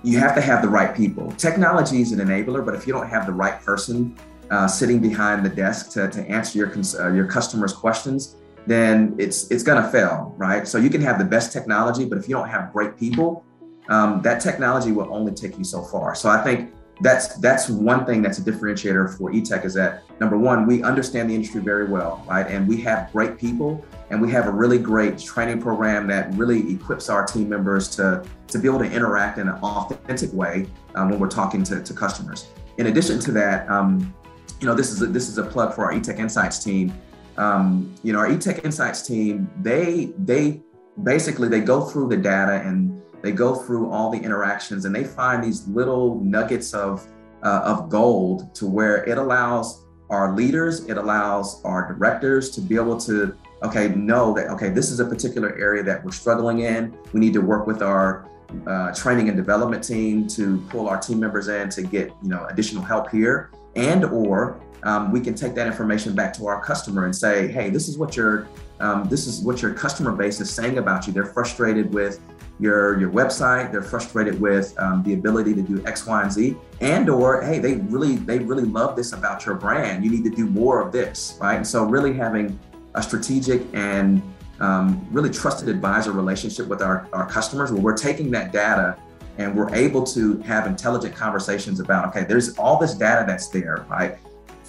you 0.03 0.19
have 0.19 0.35
to 0.35 0.41
have 0.41 0.63
the 0.63 0.69
right 0.69 0.95
people. 0.95 1.33
Technology 1.33 2.01
is 2.01 2.13
an 2.13 2.21
enabler, 2.21 2.65
but 2.65 2.75
if 2.75 2.87
you 2.87 2.93
don't 2.93 3.09
have 3.09 3.27
the 3.27 3.33
right 3.33 3.61
person 3.63 4.17
uh, 4.51 4.67
sitting 4.67 5.01
behind 5.01 5.45
the 5.45 5.49
desk 5.49 5.91
to, 5.93 6.09
to 6.11 6.21
answer 6.29 6.59
your 6.59 6.73
uh, 6.99 7.13
your 7.13 7.27
customers' 7.27 7.73
questions, 7.73 8.37
then 8.71 9.17
it's 9.19 9.51
it's 9.51 9.65
going 9.65 9.83
to 9.83 9.89
fail, 9.89 10.33
right? 10.37 10.67
So 10.69 10.79
you 10.79 10.91
can 10.91 11.01
have 11.03 11.19
the 11.19 11.25
best 11.25 11.53
technology, 11.53 12.05
but 12.05 12.19
if 12.19 12.29
you 12.29 12.37
don't 12.37 12.49
have 12.49 12.73
great 12.73 12.97
people, 12.97 13.45
um, 13.89 14.23
that 14.23 14.41
technology 14.41 14.93
will 14.93 15.13
only 15.13 15.33
take 15.33 15.59
you 15.59 15.65
so 15.65 15.83
far. 15.83 16.15
So 16.15 16.29
I 16.29 16.41
think 16.45 16.73
that's 17.01 17.35
that's 17.39 17.69
one 17.69 18.07
thing 18.07 18.23
that's 18.23 18.39
a 18.39 18.43
differentiator 18.43 19.19
for 19.19 19.33
eTech 19.33 19.65
is 19.65 19.75
that 19.75 20.05
number 20.21 20.39
one, 20.39 20.67
we 20.67 20.85
understand 20.85 21.29
the 21.29 21.35
industry 21.35 21.61
very 21.61 21.87
well, 21.89 22.25
right? 22.29 22.47
And 22.47 22.69
we 22.69 22.81
have 22.83 23.11
great 23.11 23.39
people, 23.39 23.85
and 24.11 24.23
we 24.23 24.31
have 24.31 24.47
a 24.47 24.53
really 24.53 24.79
great 24.79 25.19
training 25.19 25.61
program 25.61 26.07
that 26.07 26.33
really 26.35 26.73
equips 26.73 27.09
our 27.09 27.27
team 27.27 27.49
members 27.49 27.89
to 27.97 28.25
to 28.53 28.59
be 28.61 28.69
able 28.69 28.79
to 28.79 28.91
interact 28.93 29.39
in 29.39 29.49
an 29.49 29.59
authentic 29.65 30.33
way 30.33 30.69
um, 30.95 31.11
when 31.11 31.19
we're 31.19 31.29
talking 31.43 31.65
to, 31.65 31.83
to 31.83 31.93
customers. 31.93 32.47
In 32.79 32.87
addition 32.87 33.19
to 33.19 33.33
that, 33.33 33.69
um, 33.69 34.15
you 34.61 34.67
know, 34.69 34.77
this 34.77 34.93
is 34.93 35.03
a, 35.03 35.07
this 35.07 35.29
is 35.29 35.39
a 35.39 35.45
plug 35.45 35.75
for 35.75 35.87
our 35.87 35.93
eTech 35.93 36.21
Insights 36.21 36.63
team 36.63 36.93
um, 37.41 37.95
you 38.03 38.13
know, 38.13 38.19
our 38.19 38.29
eTech 38.29 38.65
Insights 38.65 39.01
team, 39.03 39.51
they 39.63 40.13
they 40.19 40.61
basically 41.03 41.49
they 41.49 41.61
go 41.61 41.81
through 41.81 42.09
the 42.11 42.17
data 42.17 42.61
and 42.67 43.01
they 43.23 43.33
go 43.33 43.55
through 43.55 43.91
all 43.91 44.11
the 44.11 44.19
interactions 44.19 44.85
and 44.85 44.95
they 44.95 45.05
find 45.05 45.43
these 45.43 45.67
little 45.67 46.21
nuggets 46.21 46.75
of 46.75 47.07
uh, 47.43 47.63
of 47.65 47.89
gold 47.89 48.55
to 48.57 48.67
where 48.67 49.05
it 49.05 49.17
allows 49.17 49.87
our 50.11 50.37
leaders, 50.37 50.85
it 50.87 50.99
allows 50.99 51.63
our 51.65 51.89
directors 51.91 52.51
to 52.51 52.61
be 52.61 52.75
able 52.75 53.01
to 53.01 53.35
okay 53.63 53.89
know 53.89 54.35
that 54.35 54.49
okay 54.49 54.69
this 54.69 54.91
is 54.91 55.01
a 55.01 55.05
particular 55.05 55.57
area 55.57 55.83
that 55.83 56.05
we're 56.05 56.13
struggling 56.13 56.61
in. 56.61 56.95
We 57.15 57.21
need 57.21 57.33
to 57.33 57.41
work 57.41 57.67
with 57.67 57.81
our 57.83 58.29
uh, 58.67 58.93
training 58.93 59.29
and 59.29 59.37
development 59.37 59.83
team 59.83 60.27
to 60.29 60.59
pull 60.69 60.89
our 60.89 60.99
team 60.99 61.19
members 61.21 61.49
in 61.49 61.71
to 61.71 61.83
get 61.83 62.13
you 62.23 62.29
know 62.29 62.45
additional 62.51 62.83
help 62.83 63.11
here 63.11 63.51
and 63.77 64.05
or 64.05 64.61
um, 64.83 65.13
we 65.13 65.21
can 65.21 65.35
take 65.35 65.55
that 65.55 65.67
information 65.67 66.15
back 66.15 66.33
to 66.35 66.47
our 66.47 66.63
customer 66.63 67.05
and 67.05 67.15
say, 67.15 67.49
hey, 67.49 67.71
this 67.71 67.89
is 67.89 67.99
what 67.99 68.17
your 68.17 68.49
um, 68.81 69.09
this 69.09 69.27
is 69.27 69.43
what 69.43 69.61
your 69.61 69.75
customer 69.75 70.13
base 70.13 70.41
is 70.41 70.51
saying 70.51 70.79
about 70.79 71.07
you. 71.07 71.13
They're 71.13 71.27
frustrated 71.27 71.93
with 71.93 72.21
your 72.59 72.99
your 72.99 73.11
website. 73.11 73.73
They're 73.73 73.83
frustrated 73.83 74.41
with 74.41 74.79
um, 74.79 75.03
the 75.03 75.15
ability 75.15 75.55
to 75.55 75.63
do 75.63 75.85
X, 75.87 76.07
Y, 76.07 76.23
and 76.23 76.33
Z, 76.33 76.57
and 76.81 77.09
or 77.11 77.43
hey, 77.43 77.59
they 77.59 77.77
really 77.77 78.17
they 78.17 78.39
really 78.39 78.65
love 78.65 78.97
this 78.97 79.13
about 79.13 79.45
your 79.45 79.55
brand. 79.55 80.05
You 80.05 80.11
need 80.11 80.25
to 80.25 80.31
do 80.31 80.47
more 80.47 80.81
of 80.81 80.93
this, 80.93 81.37
right? 81.41 81.57
And 81.57 81.67
so 81.67 81.85
really 81.85 82.15
having 82.15 82.59
a 82.95 83.03
strategic 83.03 83.63
and 83.75 84.23
um, 84.61 85.07
really 85.11 85.31
trusted 85.31 85.69
advisor 85.69 86.13
relationship 86.13 86.67
with 86.69 86.83
our, 86.83 87.09
our 87.13 87.27
customers 87.27 87.73
where 87.73 87.81
we're 87.81 87.97
taking 87.97 88.31
that 88.33 88.53
data 88.53 88.97
and 89.39 89.57
we're 89.57 89.75
able 89.75 90.05
to 90.05 90.39
have 90.41 90.67
intelligent 90.67 91.15
conversations 91.15 91.81
about 91.81 92.09
okay 92.09 92.25
there's 92.25 92.59
all 92.59 92.79
this 92.79 92.95
data 92.95 93.25
that's 93.27 93.49
there 93.49 93.87
right 93.89 94.19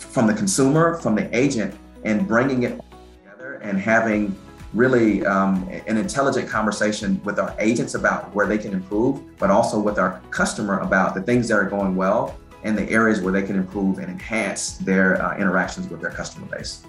from 0.02 0.28
the 0.28 0.34
consumer, 0.34 0.96
from 0.96 1.16
the 1.16 1.36
agent, 1.38 1.74
and 2.04 2.28
bringing 2.28 2.64
it 2.64 2.82
together 3.24 3.56
and 3.56 3.78
having 3.80 4.36
really 4.74 5.26
um, 5.26 5.68
an 5.88 5.98
intelligent 5.98 6.50
conversation 6.50 7.22
with 7.24 7.40
our 7.40 7.54
agents 7.60 7.94
about 7.94 8.34
where 8.34 8.48
they 8.48 8.58
can 8.58 8.74
improve, 8.74 9.38
but 9.38 9.50
also 9.50 9.80
with 9.80 10.00
our 10.00 10.22
customer 10.32 10.80
about 10.80 11.14
the 11.14 11.22
things 11.22 11.48
that 11.48 11.56
are 11.56 11.66
going 11.70 11.96
well 11.96 12.38
and 12.64 12.78
the 12.78 12.90
areas 12.90 13.22
where 13.22 13.34
they 13.34 13.44
can 13.44 13.58
improve 13.58 13.98
and 13.98 14.08
enhance 14.08 14.78
their 14.78 15.22
uh, 15.22 15.38
interactions 15.38 15.88
with 15.90 16.00
their 16.00 16.12
customer 16.12 16.46
base. 16.46 16.84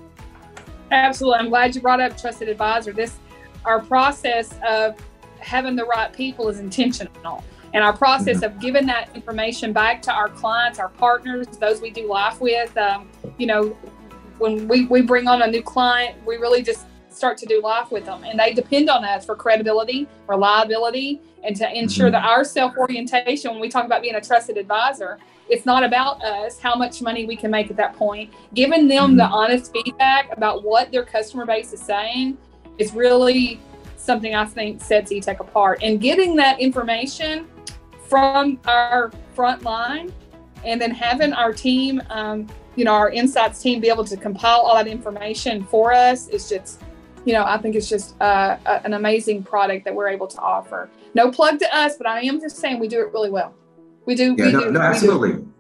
Absolutely. 0.91 1.39
I'm 1.41 1.49
glad 1.49 1.75
you 1.75 1.81
brought 1.81 2.01
up 2.01 2.17
trusted 2.17 2.49
advisor. 2.49 2.93
This 2.93 3.19
our 3.65 3.81
process 3.81 4.55
of 4.67 4.97
having 5.39 5.77
the 5.77 5.85
right 5.85 6.13
people 6.13 6.49
is 6.49 6.61
intentional. 6.61 7.43
And 7.75 7.83
our 7.83 7.93
process 7.93 8.39
mm-hmm. 8.39 8.57
of 8.57 8.61
giving 8.61 8.87
that 8.87 9.15
information 9.15 9.73
back 9.73 10.03
to 10.03 10.13
our 10.13 10.29
clients, 10.29 10.79
our 10.79 10.91
partners, 10.91 11.47
those 11.59 11.81
we 11.81 11.91
do 11.91 12.09
life 12.09 12.41
with, 12.41 12.77
um, 12.77 13.09
you 13.39 13.47
know, 13.47 13.77
when 14.39 14.69
we, 14.69 14.87
we 14.87 15.03
bring 15.03 15.29
on 15.29 15.43
a 15.43 15.47
new 15.47 15.63
client, 15.63 16.17
we 16.27 16.37
really 16.37 16.63
just 16.63 16.87
start 17.09 17.39
to 17.39 17.47
do 17.47 17.61
life 17.63 17.91
with 17.91 18.05
them. 18.05 18.25
And 18.25 18.39
they 18.39 18.53
depend 18.53 18.91
on 18.91 19.05
us 19.05 19.25
for 19.25 19.35
credibility, 19.35 20.09
reliability, 20.27 21.21
and 21.45 21.55
to 21.57 21.79
ensure 21.79 22.07
mm-hmm. 22.07 22.13
that 22.13 22.25
our 22.25 22.45
self 22.45 22.77
orientation, 22.77 23.53
when 23.53 23.61
we 23.61 23.69
talk 23.69 23.85
about 23.85 24.03
being 24.03 24.15
a 24.17 24.21
trusted 24.21 24.57
advisor, 24.57 25.19
it's 25.49 25.67
not 25.67 25.85
about 25.85 26.23
us, 26.23 26.59
how 26.59 26.75
much 26.75 27.03
money 27.03 27.27
we 27.27 27.37
can 27.37 27.51
make 27.51 27.71
at 27.71 27.77
that 27.77 27.95
point. 27.97 28.33
Giving 28.55 28.89
them 28.89 29.11
mm-hmm. 29.11 29.17
the 29.19 29.25
honest 29.25 29.73
feedback 29.73 30.35
about 30.37 30.63
what 30.63 30.93
their 30.93 31.05
customer 31.05 31.47
base 31.47 31.73
is 31.73 31.81
saying 31.81 32.39
is 32.79 32.93
really 32.95 33.61
something 33.97 34.35
I 34.35 34.45
think 34.45 34.83
sets 34.83 35.13
eTech 35.13 35.41
apart. 35.41 35.81
And 35.83 36.01
getting 36.01 36.37
that 36.37 36.61
information 36.61 37.47
from 38.13 38.61
our 38.67 39.11
front 39.35 39.63
line 39.63 40.13
and 40.67 40.79
then 40.79 40.91
having 40.91 41.33
our 41.33 41.51
team, 41.51 42.03
um, 42.11 42.47
you 42.77 42.85
know, 42.85 42.93
our 42.93 43.09
insights 43.09 43.63
team 43.63 43.81
be 43.81 43.89
able 43.89 44.05
to 44.05 44.19
compile 44.19 44.61
all 44.61 44.75
that 44.75 44.87
information 44.87 45.65
for 45.65 45.95
us 45.95 46.29
is 46.29 46.47
just, 46.47 46.83
you 47.25 47.33
know, 47.33 47.43
I 47.43 47.57
think 47.57 47.75
it's 47.75 47.89
just 47.89 48.21
uh, 48.21 48.59
an 48.85 48.93
amazing 48.93 49.43
product 49.45 49.87
that 49.87 49.95
we're 49.95 50.09
able 50.09 50.27
to 50.27 50.39
offer. 50.41 50.91
No 51.15 51.31
plug 51.31 51.59
to 51.61 51.75
us, 51.75 51.97
but 51.97 52.07
I 52.07 52.21
am 52.21 52.39
just 52.39 52.59
saying 52.59 52.81
we 52.81 52.87
do 52.87 53.01
it 53.01 53.15
really 53.15 53.31
well. 53.31 53.55
We 54.05 54.15
do. 54.15 54.35
Yeah, 54.37 54.45
we 54.45 54.53
no, 54.53 54.61
do, 54.65 54.73
no, 54.73 54.81
absolutely. 54.83 55.31
We, 55.31 55.37
do. 55.37 55.53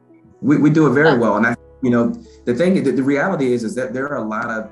we, 0.42 0.56
we 0.58 0.70
do 0.70 0.86
it 0.88 0.90
very 0.90 1.18
well. 1.18 1.38
And 1.38 1.46
I, 1.46 1.56
you 1.82 1.88
know, 1.88 2.10
the 2.44 2.54
thing, 2.54 2.74
the, 2.84 2.92
the 2.92 3.02
reality 3.02 3.54
is, 3.54 3.64
is 3.64 3.74
that 3.76 3.94
there 3.94 4.10
are 4.10 4.16
a 4.16 4.28
lot 4.28 4.50
of 4.50 4.70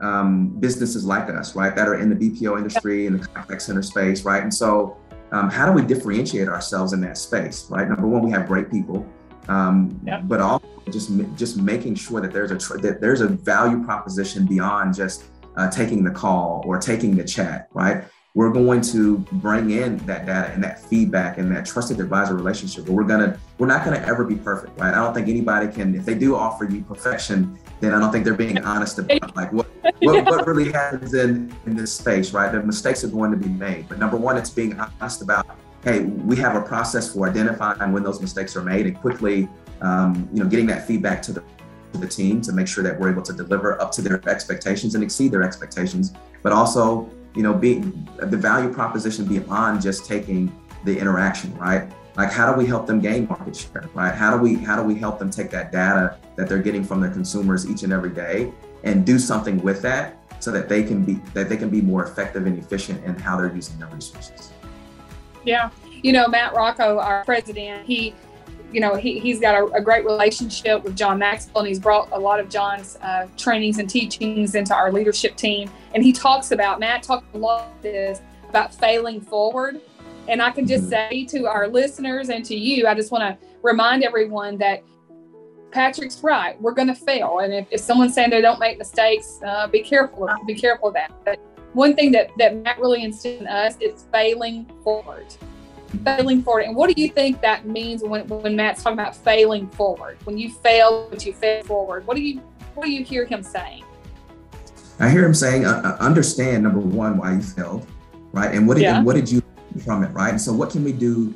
um, 0.00 0.48
businesses 0.58 1.04
like 1.04 1.30
us, 1.30 1.54
right, 1.54 1.76
that 1.76 1.86
are 1.86 2.00
in 2.00 2.10
the 2.10 2.16
BPO 2.16 2.58
industry, 2.58 3.06
in 3.06 3.16
the 3.16 3.24
contact 3.28 3.62
center 3.62 3.82
space, 3.82 4.24
right? 4.24 4.42
And 4.42 4.52
so 4.52 4.96
um, 5.32 5.48
how 5.50 5.66
do 5.66 5.72
we 5.72 5.82
differentiate 5.82 6.48
ourselves 6.48 6.92
in 6.92 7.00
that 7.00 7.16
space, 7.16 7.66
right? 7.70 7.88
Number 7.88 8.06
one, 8.06 8.22
we 8.22 8.30
have 8.30 8.46
great 8.46 8.70
people, 8.70 9.06
um, 9.48 9.98
yep. 10.04 10.22
but 10.24 10.40
also 10.40 10.66
just 10.90 11.10
just 11.36 11.56
making 11.56 11.94
sure 11.94 12.20
that 12.20 12.32
there's 12.32 12.50
a 12.50 12.58
tr- 12.58 12.78
that 12.78 13.00
there's 13.00 13.22
a 13.22 13.28
value 13.28 13.82
proposition 13.82 14.46
beyond 14.46 14.94
just 14.94 15.24
uh, 15.56 15.70
taking 15.70 16.04
the 16.04 16.10
call 16.10 16.62
or 16.66 16.78
taking 16.78 17.16
the 17.16 17.24
chat, 17.24 17.68
right? 17.72 18.04
We're 18.34 18.50
going 18.50 18.80
to 18.80 19.18
bring 19.32 19.72
in 19.72 19.98
that 20.06 20.24
data 20.24 20.52
and 20.54 20.64
that 20.64 20.80
feedback 20.80 21.36
and 21.36 21.54
that 21.54 21.66
trusted 21.66 22.00
advisor 22.00 22.34
relationship. 22.34 22.86
But 22.86 22.92
we're 22.92 23.04
gonna 23.04 23.38
we're 23.58 23.66
not 23.66 23.84
gonna 23.84 23.98
ever 23.98 24.24
be 24.24 24.36
perfect, 24.36 24.78
right? 24.80 24.94
I 24.94 25.04
don't 25.04 25.12
think 25.12 25.28
anybody 25.28 25.70
can. 25.70 25.94
If 25.94 26.06
they 26.06 26.14
do 26.14 26.34
offer 26.34 26.64
you 26.64 26.80
perfection, 26.80 27.58
then 27.80 27.92
I 27.92 28.00
don't 28.00 28.10
think 28.10 28.24
they're 28.24 28.32
being 28.32 28.56
honest 28.64 28.98
about 28.98 29.36
like 29.36 29.52
what 29.52 29.66
what, 30.00 30.24
what 30.24 30.46
really 30.46 30.72
happens 30.72 31.12
in, 31.12 31.54
in 31.66 31.76
this 31.76 31.92
space, 31.92 32.32
right? 32.32 32.50
The 32.50 32.62
mistakes 32.62 33.04
are 33.04 33.08
going 33.08 33.32
to 33.32 33.36
be 33.36 33.48
made. 33.48 33.88
But 33.88 33.98
number 33.98 34.16
one, 34.16 34.38
it's 34.38 34.50
being 34.50 34.80
honest 34.80 35.20
about, 35.20 35.46
hey, 35.84 36.00
we 36.00 36.36
have 36.36 36.56
a 36.56 36.62
process 36.62 37.12
for 37.12 37.28
identifying 37.28 37.92
when 37.92 38.02
those 38.02 38.20
mistakes 38.20 38.56
are 38.56 38.62
made 38.62 38.86
and 38.86 38.98
quickly, 38.98 39.46
um, 39.82 40.26
you 40.32 40.42
know, 40.42 40.48
getting 40.48 40.66
that 40.66 40.86
feedback 40.86 41.20
to 41.22 41.32
the 41.32 41.44
to 41.92 41.98
the 41.98 42.08
team 42.08 42.40
to 42.40 42.52
make 42.52 42.66
sure 42.66 42.82
that 42.82 42.98
we're 42.98 43.10
able 43.10 43.20
to 43.20 43.34
deliver 43.34 43.78
up 43.82 43.92
to 43.92 44.00
their 44.00 44.26
expectations 44.26 44.94
and 44.94 45.04
exceed 45.04 45.30
their 45.30 45.42
expectations, 45.42 46.14
but 46.42 46.50
also, 46.50 47.10
you 47.34 47.42
know, 47.42 47.54
being 47.54 48.08
the 48.18 48.36
value 48.36 48.72
proposition 48.72 49.24
beyond 49.24 49.82
just 49.82 50.04
taking 50.04 50.52
the 50.84 50.98
interaction, 50.98 51.56
right? 51.56 51.90
like 52.16 52.30
how 52.30 52.52
do 52.52 52.58
we 52.58 52.66
help 52.66 52.86
them 52.86 53.00
gain 53.00 53.26
market 53.26 53.56
share 53.56 53.88
right? 53.94 54.14
How 54.14 54.36
do 54.36 54.42
we 54.42 54.56
how 54.56 54.76
do 54.76 54.82
we 54.82 54.94
help 54.94 55.18
them 55.18 55.30
take 55.30 55.50
that 55.50 55.72
data 55.72 56.18
that 56.36 56.48
they're 56.48 56.62
getting 56.62 56.84
from 56.84 57.00
their 57.00 57.10
consumers 57.10 57.68
each 57.68 57.82
and 57.82 57.92
every 57.92 58.10
day 58.10 58.52
and 58.84 59.06
do 59.06 59.18
something 59.18 59.62
with 59.62 59.82
that 59.82 60.16
so 60.40 60.50
that 60.50 60.68
they 60.68 60.82
can 60.82 61.04
be 61.04 61.14
that 61.34 61.48
they 61.48 61.56
can 61.56 61.70
be 61.70 61.80
more 61.80 62.04
effective 62.04 62.46
and 62.46 62.58
efficient 62.58 63.02
in 63.04 63.18
how 63.18 63.36
they're 63.36 63.54
using 63.54 63.78
their 63.78 63.88
resources? 63.88 64.52
Yeah. 65.44 65.70
You 66.02 66.12
know 66.12 66.28
matt 66.28 66.54
rocco 66.54 66.98
our 66.98 67.24
president 67.24 67.86
he 67.86 68.14
you 68.72 68.80
know, 68.80 68.94
he, 68.94 69.18
he's 69.18 69.40
got 69.40 69.54
a, 69.54 69.66
a, 69.74 69.80
great 69.80 70.04
relationship 70.04 70.82
with 70.82 70.96
John 70.96 71.18
Maxwell, 71.18 71.60
and 71.60 71.68
he's 71.68 71.78
brought 71.78 72.08
a 72.12 72.18
lot 72.18 72.40
of 72.40 72.48
John's 72.48 72.96
uh, 73.02 73.28
trainings 73.36 73.78
and 73.78 73.88
teachings 73.88 74.54
into 74.54 74.74
our 74.74 74.90
leadership 74.90 75.36
team. 75.36 75.70
And 75.94 76.02
he 76.02 76.12
talks 76.12 76.52
about, 76.52 76.80
Matt 76.80 77.02
talked 77.02 77.34
a 77.34 77.38
lot 77.38 77.66
about 77.66 77.82
this, 77.82 78.20
about 78.48 78.74
failing 78.74 79.20
forward. 79.20 79.80
And 80.28 80.40
I 80.40 80.50
can 80.50 80.66
just 80.66 80.84
mm-hmm. 80.84 81.10
say 81.10 81.24
to 81.26 81.46
our 81.46 81.68
listeners 81.68 82.28
and 82.28 82.44
to 82.46 82.54
you, 82.54 82.86
I 82.86 82.94
just 82.94 83.10
want 83.10 83.22
to 83.22 83.46
remind 83.62 84.04
everyone 84.04 84.56
that 84.58 84.82
Patrick's 85.70 86.22
right. 86.22 86.60
We're 86.60 86.74
going 86.74 86.88
to 86.88 86.94
fail. 86.94 87.40
And 87.40 87.52
if, 87.52 87.66
if 87.70 87.80
someone's 87.80 88.14
saying 88.14 88.30
they 88.30 88.40
don't 88.40 88.60
make 88.60 88.78
mistakes, 88.78 89.40
uh, 89.44 89.66
be 89.66 89.80
careful. 89.80 90.28
Be 90.46 90.54
careful 90.54 90.88
of 90.88 90.94
that. 90.94 91.12
But 91.24 91.40
one 91.72 91.94
thing 91.94 92.12
that, 92.12 92.30
that 92.38 92.56
Matt 92.56 92.78
really 92.78 93.02
instilled 93.02 93.42
in 93.42 93.46
us 93.46 93.76
is 93.80 94.06
failing 94.12 94.70
forward 94.84 95.26
failing 96.04 96.42
forward. 96.42 96.64
And 96.64 96.76
what 96.76 96.94
do 96.94 97.00
you 97.00 97.08
think 97.08 97.40
that 97.40 97.66
means 97.66 98.02
when, 98.02 98.26
when 98.28 98.56
Matt's 98.56 98.82
talking 98.82 98.98
about 98.98 99.16
failing 99.16 99.68
forward? 99.68 100.18
When 100.24 100.38
you 100.38 100.50
fail, 100.50 101.08
but 101.10 101.24
you 101.24 101.32
fail 101.32 101.62
forward, 101.64 102.06
what 102.06 102.16
do 102.16 102.22
you 102.22 102.40
what 102.74 102.86
do 102.86 102.90
you 102.90 103.04
hear 103.04 103.26
him 103.26 103.42
saying? 103.42 103.84
I 104.98 105.10
hear 105.10 105.24
him 105.24 105.34
saying, 105.34 105.66
uh, 105.66 105.82
uh 105.84 106.02
understand 106.02 106.62
number 106.62 106.80
one 106.80 107.18
why 107.18 107.34
you 107.34 107.42
failed, 107.42 107.86
right? 108.32 108.54
And 108.54 108.66
what 108.66 108.74
did 108.74 108.84
yeah. 108.84 108.96
and 108.96 109.06
what 109.06 109.16
did 109.16 109.30
you 109.30 109.42
from 109.84 110.02
it, 110.02 110.08
right? 110.12 110.30
And 110.30 110.40
so 110.40 110.52
what 110.52 110.70
can 110.70 110.84
we 110.84 110.92
do 110.92 111.34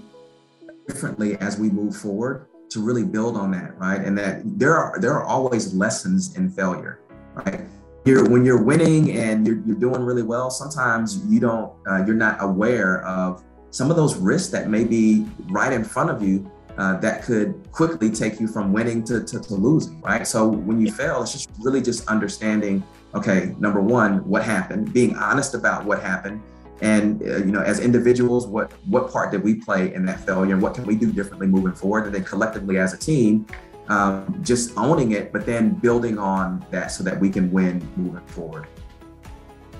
differently 0.86 1.36
as 1.38 1.58
we 1.58 1.70
move 1.70 1.96
forward 1.96 2.46
to 2.70 2.80
really 2.80 3.04
build 3.04 3.36
on 3.36 3.50
that, 3.52 3.78
right? 3.78 4.00
And 4.00 4.16
that 4.18 4.42
there 4.44 4.76
are 4.76 4.98
there 5.00 5.12
are 5.12 5.24
always 5.24 5.74
lessons 5.74 6.36
in 6.36 6.50
failure, 6.50 7.00
right? 7.34 7.62
You're, 8.04 8.28
when 8.30 8.44
you're 8.44 8.62
winning 8.62 9.16
and 9.16 9.44
you're, 9.44 9.60
you're 9.66 9.76
doing 9.76 10.00
really 10.00 10.22
well, 10.22 10.48
sometimes 10.48 11.24
you 11.26 11.40
don't 11.40 11.72
uh, 11.88 12.04
you're 12.06 12.14
not 12.14 12.36
aware 12.40 13.04
of 13.04 13.42
some 13.70 13.90
of 13.90 13.96
those 13.96 14.16
risks 14.16 14.50
that 14.50 14.68
may 14.68 14.84
be 14.84 15.26
right 15.48 15.72
in 15.72 15.84
front 15.84 16.10
of 16.10 16.22
you 16.22 16.50
uh, 16.78 16.98
that 16.98 17.22
could 17.22 17.70
quickly 17.72 18.10
take 18.10 18.38
you 18.38 18.46
from 18.46 18.72
winning 18.72 19.02
to, 19.04 19.24
to, 19.24 19.40
to, 19.40 19.54
losing, 19.54 20.00
right? 20.02 20.26
So 20.26 20.46
when 20.46 20.80
you 20.80 20.92
fail, 20.92 21.22
it's 21.22 21.32
just 21.32 21.48
really 21.60 21.80
just 21.80 22.06
understanding, 22.06 22.82
okay, 23.14 23.54
number 23.58 23.80
one, 23.80 24.18
what 24.28 24.42
happened, 24.42 24.92
being 24.92 25.16
honest 25.16 25.54
about 25.54 25.84
what 25.84 26.02
happened, 26.02 26.42
and 26.82 27.22
uh, 27.22 27.38
you 27.38 27.52
know, 27.52 27.62
as 27.62 27.80
individuals, 27.80 28.46
what 28.46 28.70
what 28.86 29.10
part 29.10 29.30
did 29.30 29.42
we 29.42 29.54
play 29.54 29.94
in 29.94 30.04
that 30.04 30.20
failure, 30.20 30.52
and 30.52 30.62
what 30.62 30.74
can 30.74 30.84
we 30.84 30.94
do 30.94 31.10
differently 31.10 31.46
moving 31.46 31.72
forward, 31.72 32.04
and 32.04 32.14
then 32.14 32.24
collectively 32.24 32.76
as 32.78 32.92
a 32.92 32.98
team, 32.98 33.46
um, 33.88 34.38
just 34.42 34.76
owning 34.76 35.12
it, 35.12 35.32
but 35.32 35.46
then 35.46 35.70
building 35.70 36.18
on 36.18 36.64
that 36.70 36.88
so 36.88 37.02
that 37.02 37.18
we 37.18 37.30
can 37.30 37.50
win 37.50 37.86
moving 37.96 38.26
forward. 38.26 38.66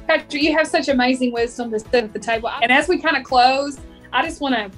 Patrick, 0.07 0.42
you 0.42 0.57
have 0.57 0.66
such 0.66 0.88
amazing 0.88 1.33
wisdom 1.33 1.71
to 1.71 1.81
sit 1.81 1.95
at 1.95 2.12
the 2.12 2.19
table. 2.19 2.49
And 2.62 2.71
as 2.71 2.88
we 2.88 2.99
kind 2.99 3.16
of 3.16 3.25
close, 3.25 3.81
I 4.12 4.25
just 4.25 4.40
want 4.40 4.55
to. 4.55 4.71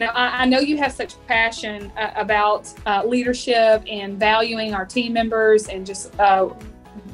Now, 0.00 0.10
I, 0.10 0.42
I 0.42 0.44
know 0.46 0.58
you 0.58 0.76
have 0.78 0.92
such 0.92 1.14
passion 1.28 1.92
uh, 1.96 2.10
about 2.16 2.72
uh, 2.84 3.04
leadership 3.06 3.84
and 3.88 4.18
valuing 4.18 4.74
our 4.74 4.84
team 4.84 5.12
members 5.12 5.68
and 5.68 5.86
just 5.86 6.18
uh, 6.18 6.48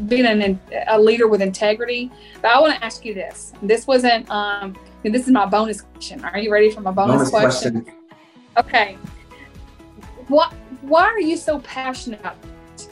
being 0.06 0.24
an, 0.24 0.58
a 0.88 0.98
leader 0.98 1.28
with 1.28 1.42
integrity. 1.42 2.10
But 2.40 2.52
I 2.52 2.60
want 2.60 2.74
to 2.74 2.84
ask 2.84 3.04
you 3.04 3.12
this. 3.12 3.52
This 3.62 3.86
wasn't. 3.86 4.30
Um, 4.30 4.76
this 5.02 5.26
is 5.26 5.30
my 5.30 5.46
bonus 5.46 5.82
question. 5.82 6.24
Are 6.24 6.38
you 6.38 6.50
ready 6.50 6.70
for 6.70 6.80
my 6.80 6.90
bonus, 6.90 7.16
bonus 7.16 7.30
question? 7.30 7.82
question? 7.82 8.00
Okay. 8.56 8.98
What? 10.28 10.52
Why 10.80 11.04
are 11.04 11.20
you 11.20 11.36
so 11.36 11.58
passionate 11.60 12.20
about 12.20 12.36
it? 12.42 12.88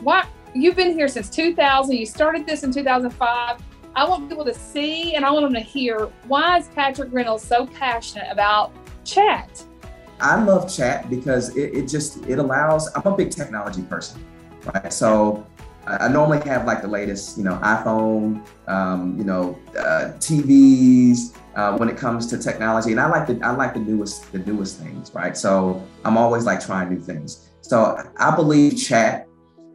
Why? 0.00 0.26
You've 0.54 0.76
been 0.76 0.92
here 0.92 1.08
since 1.08 1.30
2000. 1.30 1.94
You 1.94 2.06
started 2.06 2.46
this 2.46 2.64
in 2.64 2.72
2005 2.72 3.62
I 3.96 4.06
want 4.06 4.28
people 4.28 4.44
to 4.44 4.52
see 4.52 5.14
and 5.14 5.24
I 5.24 5.30
want 5.30 5.44
them 5.46 5.54
to 5.54 5.60
hear 5.60 6.10
why 6.28 6.58
is 6.58 6.68
Patrick 6.68 7.10
Reynolds 7.10 7.42
so 7.42 7.66
passionate 7.66 8.28
about 8.30 8.70
chat? 9.06 9.64
I 10.20 10.42
love 10.42 10.72
chat 10.72 11.08
because 11.08 11.56
it, 11.56 11.74
it 11.74 11.88
just 11.88 12.26
it 12.26 12.38
allows. 12.38 12.94
I'm 12.94 13.10
a 13.10 13.16
big 13.16 13.30
technology 13.30 13.80
person, 13.82 14.22
right? 14.74 14.92
So 14.92 15.46
I 15.86 16.08
normally 16.08 16.46
have 16.46 16.66
like 16.66 16.82
the 16.82 16.88
latest, 16.88 17.38
you 17.38 17.44
know, 17.44 17.58
iPhone, 17.62 18.46
um, 18.68 19.16
you 19.16 19.24
know, 19.24 19.58
uh, 19.78 20.12
TVs 20.18 21.34
uh, 21.54 21.78
when 21.78 21.88
it 21.88 21.96
comes 21.96 22.26
to 22.26 22.38
technology, 22.38 22.90
and 22.90 23.00
I 23.00 23.08
like 23.08 23.26
the 23.26 23.40
I 23.42 23.52
like 23.52 23.72
the 23.72 23.80
newest 23.80 24.30
the 24.30 24.40
newest 24.40 24.78
things, 24.78 25.10
right? 25.14 25.34
So 25.34 25.82
I'm 26.04 26.18
always 26.18 26.44
like 26.44 26.64
trying 26.64 26.90
new 26.90 27.00
things. 27.00 27.48
So 27.62 27.98
I 28.18 28.36
believe 28.36 28.76
chat 28.76 29.25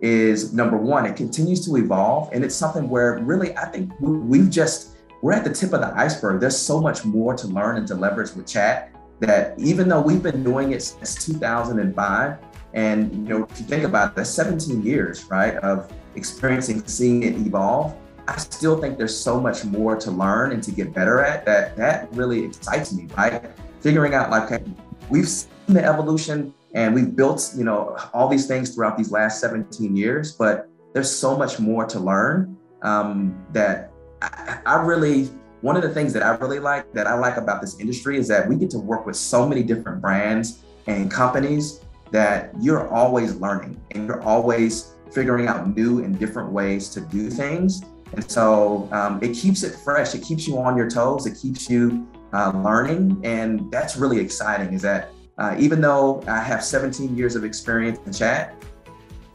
is 0.02 0.54
number 0.54 0.78
one, 0.78 1.06
it 1.06 1.16
continues 1.16 1.66
to 1.66 1.76
evolve. 1.78 2.30
And 2.34 2.44
it's 2.44 2.56
something 2.56 2.90
where 2.90 3.20
really, 3.20 3.56
I 3.56 3.66
think 3.66 3.92
we've 4.00 4.50
just, 4.50 4.98
we're 5.22 5.34
at 5.34 5.44
the 5.44 5.54
tip 5.54 5.74
of 5.74 5.82
the 5.82 5.94
iceberg. 5.96 6.42
There's 6.42 6.58
so 6.58 6.82
much 6.82 7.06
more 7.06 7.36
to 7.36 7.48
learn 7.48 7.78
and 7.78 7.88
to 7.88 7.96
leverage 7.96 8.34
with 8.34 8.48
chat 8.48 8.92
that 9.20 9.54
even 9.60 9.88
though 9.88 10.02
we've 10.02 10.24
been 10.24 10.44
doing 10.44 10.72
it 10.72 10.82
since 10.82 11.26
2005, 11.26 12.38
and 12.74 13.14
you 13.14 13.20
know, 13.20 13.44
if 13.44 13.60
you 13.60 13.66
think 13.66 13.84
about 13.84 14.12
it, 14.12 14.16
that's 14.16 14.30
17 14.30 14.82
years, 14.84 15.26
right, 15.26 15.56
of 15.58 15.92
experiencing, 16.16 16.86
seeing 16.88 17.24
it 17.24 17.36
evolve. 17.36 17.96
I 18.28 18.38
still 18.38 18.80
think 18.80 18.98
there's 18.98 19.18
so 19.18 19.40
much 19.40 19.66
more 19.66 19.96
to 19.98 20.12
learn 20.12 20.52
and 20.52 20.64
to 20.64 20.72
get 20.72 20.94
better 20.94 21.20
at 21.20 21.46
that. 21.46 21.76
That 21.76 22.12
really 22.14 22.46
excites 22.46 22.94
me, 22.94 23.08
right? 23.18 23.44
Figuring 23.82 24.14
out 24.14 24.30
like 24.30 24.52
okay, 24.52 24.64
we've 25.10 25.28
seen 25.28 25.50
the 25.68 25.84
evolution 25.84 26.54
and 26.74 26.96
we've 26.96 27.16
built, 27.16 27.54
you 27.56 27.64
know, 27.64 27.98
all 28.14 28.28
these 28.28 28.48
things 28.48 28.74
throughout 28.74 28.98
these 28.98 29.12
last 29.12 29.40
17 29.42 29.96
years, 29.96 30.34
but 30.34 30.70
there's 30.94 31.12
so 31.12 31.38
much 31.38 31.60
more 31.60 31.86
to 31.86 32.00
learn 32.00 32.58
um, 32.82 33.46
that 33.52 33.92
I, 34.22 34.60
I 34.66 34.76
really, 34.82 35.26
one 35.62 35.76
of 35.76 35.84
the 35.84 35.90
things 35.90 36.14
that 36.14 36.24
I 36.24 36.36
really 36.38 36.60
like, 36.60 36.92
that 36.94 37.08
I 37.08 37.14
like 37.14 37.38
about 37.38 37.62
this 37.62 37.80
industry 37.80 38.18
is 38.18 38.28
that 38.30 38.48
we 38.48 38.56
get 38.56 38.70
to 38.72 38.80
work 38.80 39.06
with 39.06 39.16
so 39.16 39.48
many 39.48 39.64
different 39.64 40.02
brands 40.02 40.64
and 40.88 41.12
companies 41.12 41.82
that 42.12 42.52
you're 42.60 42.90
always 42.90 43.36
learning 43.36 43.80
and 43.92 44.08
you're 44.08 44.22
always 44.24 44.96
figuring 45.12 45.48
out 45.48 45.76
new 45.76 46.04
and 46.04 46.18
different 46.18 46.52
ways 46.52 46.90
to 46.90 47.02
do 47.02 47.30
things. 47.30 47.82
And 48.14 48.30
so 48.30 48.90
um, 48.92 49.20
it 49.22 49.34
keeps 49.34 49.64
it 49.64 49.76
fresh. 49.76 50.16
It 50.16 50.24
keeps 50.24 50.48
you 50.48 50.58
on 50.60 50.76
your 50.76 50.90
toes. 50.90 51.26
It 51.26 51.38
keeps 51.42 51.70
you 51.70 52.08
uh, 52.34 52.52
learning. 52.56 53.22
And 53.24 53.72
that's 53.72 53.96
really 53.96 54.20
exciting 54.20 54.74
is 54.74 54.82
that 54.82 55.12
uh, 55.42 55.56
even 55.58 55.82
though 55.82 56.24
I 56.28 56.40
have 56.40 56.64
17 56.64 57.18
years 57.18 57.36
of 57.36 57.44
experience 57.44 58.00
in 58.06 58.14
chat, 58.14 58.54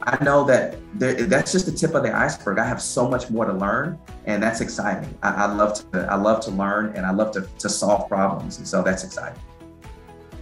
I 0.01 0.23
know 0.23 0.45
that 0.45 0.77
there, 0.93 1.15
that's 1.15 1.51
just 1.51 1.65
the 1.65 1.71
tip 1.73 1.95
of 1.95 2.03
the 2.03 2.15
iceberg. 2.15 2.59
I 2.59 2.63
have 2.65 2.81
so 2.81 3.09
much 3.09 3.29
more 3.29 3.43
to 3.43 3.51
learn, 3.51 3.99
and 4.25 4.41
that's 4.41 4.61
exciting. 4.61 5.13
I, 5.21 5.31
I 5.31 5.53
love 5.53 5.91
to 5.91 6.07
I 6.09 6.15
love 6.15 6.39
to 6.45 6.51
learn, 6.51 6.95
and 6.95 7.05
I 7.05 7.11
love 7.11 7.31
to, 7.33 7.41
to 7.59 7.67
solve 7.67 8.07
problems, 8.07 8.57
and 8.57 8.65
so 8.65 8.81
that's 8.81 9.03
exciting. 9.03 9.37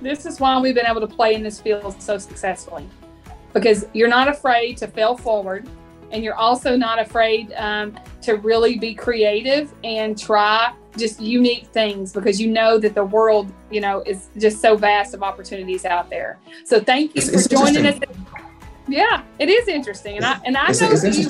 This 0.04 0.28
is 0.28 0.40
why 0.40 0.60
we've 0.60 0.76
been 0.76 0.86
able 0.86 1.02
to 1.02 1.08
play 1.08 1.34
in 1.34 1.42
this 1.42 1.60
field 1.60 2.00
so 2.00 2.20
successfully, 2.20 2.88
because 3.52 3.88
you're 3.94 4.08
not 4.08 4.28
afraid 4.28 4.78
to 4.78 4.88
fail 4.88 5.18
forward, 5.18 5.68
and 6.12 6.24
you're 6.24 6.36
also 6.36 6.76
not 6.76 7.00
afraid 7.00 7.54
um, 7.54 7.98
to 8.22 8.36
really 8.36 8.78
be 8.78 8.94
creative 8.94 9.74
and 9.84 10.18
try 10.18 10.74
just 10.98 11.20
unique 11.20 11.68
things 11.68 12.14
because 12.14 12.40
you 12.40 12.48
know 12.48 12.78
that 12.78 12.96
the 12.96 13.04
world, 13.04 13.52
you 13.70 13.82
know, 13.82 14.02
is 14.02 14.30
just 14.38 14.62
so 14.62 14.78
vast 14.78 15.14
of 15.14 15.24
opportunities 15.24 15.86
out 15.86 16.10
there. 16.10 16.40
So 16.64 16.80
thank 16.80 17.16
you 17.16 17.22
it's, 17.22 17.30
for 17.30 17.36
it's 17.36 17.48
joining 17.48 17.86
us. 17.86 18.00
Yeah, 18.88 19.24
it 19.40 19.50
is 19.50 19.68
interesting, 19.68 20.18
and 20.18 20.26
I 20.26 20.40
and 20.46 20.56
I 20.56 20.72
know 20.72 20.92
you. 20.92 21.30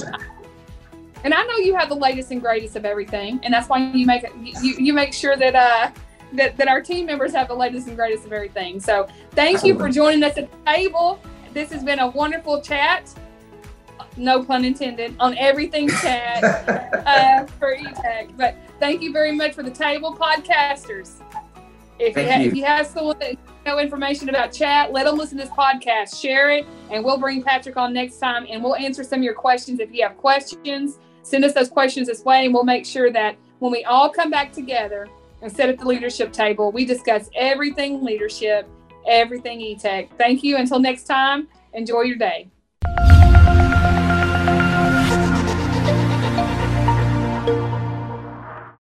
And 1.24 1.34
I 1.34 1.44
know 1.46 1.58
you 1.58 1.74
have 1.76 1.90
the 1.90 1.96
latest 1.96 2.30
and 2.30 2.40
greatest 2.40 2.76
of 2.76 2.86
everything, 2.86 3.40
and 3.44 3.54
that's 3.54 3.68
why 3.68 3.80
you 3.92 4.06
make. 4.06 4.24
You, 4.62 4.76
you 4.78 4.94
make 4.94 5.14
sure 5.14 5.36
that 5.36 5.56
uh 5.56 5.92
that, 6.34 6.58
that 6.58 6.68
our 6.68 6.82
team 6.82 7.06
members 7.06 7.34
have 7.34 7.48
the 7.48 7.56
latest 7.56 7.88
and 7.88 7.96
greatest 7.96 8.26
of 8.26 8.34
everything. 8.34 8.80
So 8.80 9.08
thank 9.32 9.64
you 9.64 9.78
for 9.78 9.90
joining 9.90 10.24
us 10.24 10.38
at 10.38 10.52
the 10.52 10.72
table. 10.72 11.20
This 11.54 11.72
has 11.72 11.84
been 11.84 12.00
a 12.00 12.08
wonderful 12.08 12.62
chat 12.62 13.14
no 14.18 14.44
pun 14.44 14.66
intended, 14.66 15.16
on 15.20 15.38
everything 15.38 15.90
chat 15.90 16.44
uh, 17.06 17.46
for 17.60 17.76
eTech. 17.76 18.36
But 18.38 18.56
thank 18.80 19.02
you 19.02 19.12
very 19.12 19.32
much 19.32 19.54
for 19.54 19.64
the 19.64 19.72
table 19.72 20.16
podcasters. 20.16 21.22
If 22.00 22.18
you, 22.18 22.30
ha- 22.30 22.40
you. 22.40 22.50
if 22.50 22.56
you 22.56 22.66
have 22.66 22.88
someone 22.88 23.18
that 23.20 23.38
know 23.66 23.80
information 23.80 24.30
about 24.30 24.52
chat, 24.52 24.92
let 24.92 25.06
them 25.06 25.18
listen 25.18 25.38
to 25.38 25.46
this 25.46 25.54
podcast, 25.54 26.20
share 26.20 26.50
it, 26.50 26.66
and 26.92 27.04
we'll 27.04 27.18
bring 27.18 27.42
Patrick 27.42 27.78
on 27.78 27.94
next 27.94 28.20
time 28.20 28.46
and 28.50 28.64
we'll 28.64 28.76
answer 28.76 29.04
some 29.04 29.20
of 29.20 29.24
your 29.24 29.34
questions. 29.34 29.80
If 29.80 29.94
you 29.94 30.04
have 30.04 30.18
questions, 30.18 31.00
send 31.24 31.44
us 31.44 31.54
those 31.54 31.70
questions 31.70 32.08
this 32.08 32.24
way, 32.24 32.46
and 32.46 32.54
we'll 32.54 32.64
make 32.64 32.86
sure 32.86 33.12
that 33.12 33.36
when 33.60 33.72
we 33.72 33.84
all 33.86 34.10
come 34.10 34.30
back 34.30 34.52
together 34.52 35.08
and 35.42 35.52
sit 35.52 35.70
at 35.70 35.80
the 35.80 35.86
leadership 35.86 36.32
table, 36.32 36.72
we 36.72 36.86
discuss 36.86 37.30
everything 37.36 38.04
leadership, 38.04 38.70
everything 39.08 39.60
eTech. 39.60 40.10
Thank 40.18 40.44
you. 40.44 40.58
Until 40.58 40.80
next 40.80 41.04
time, 41.04 41.48
enjoy 41.74 42.02
your 42.02 42.18
day. 42.18 42.50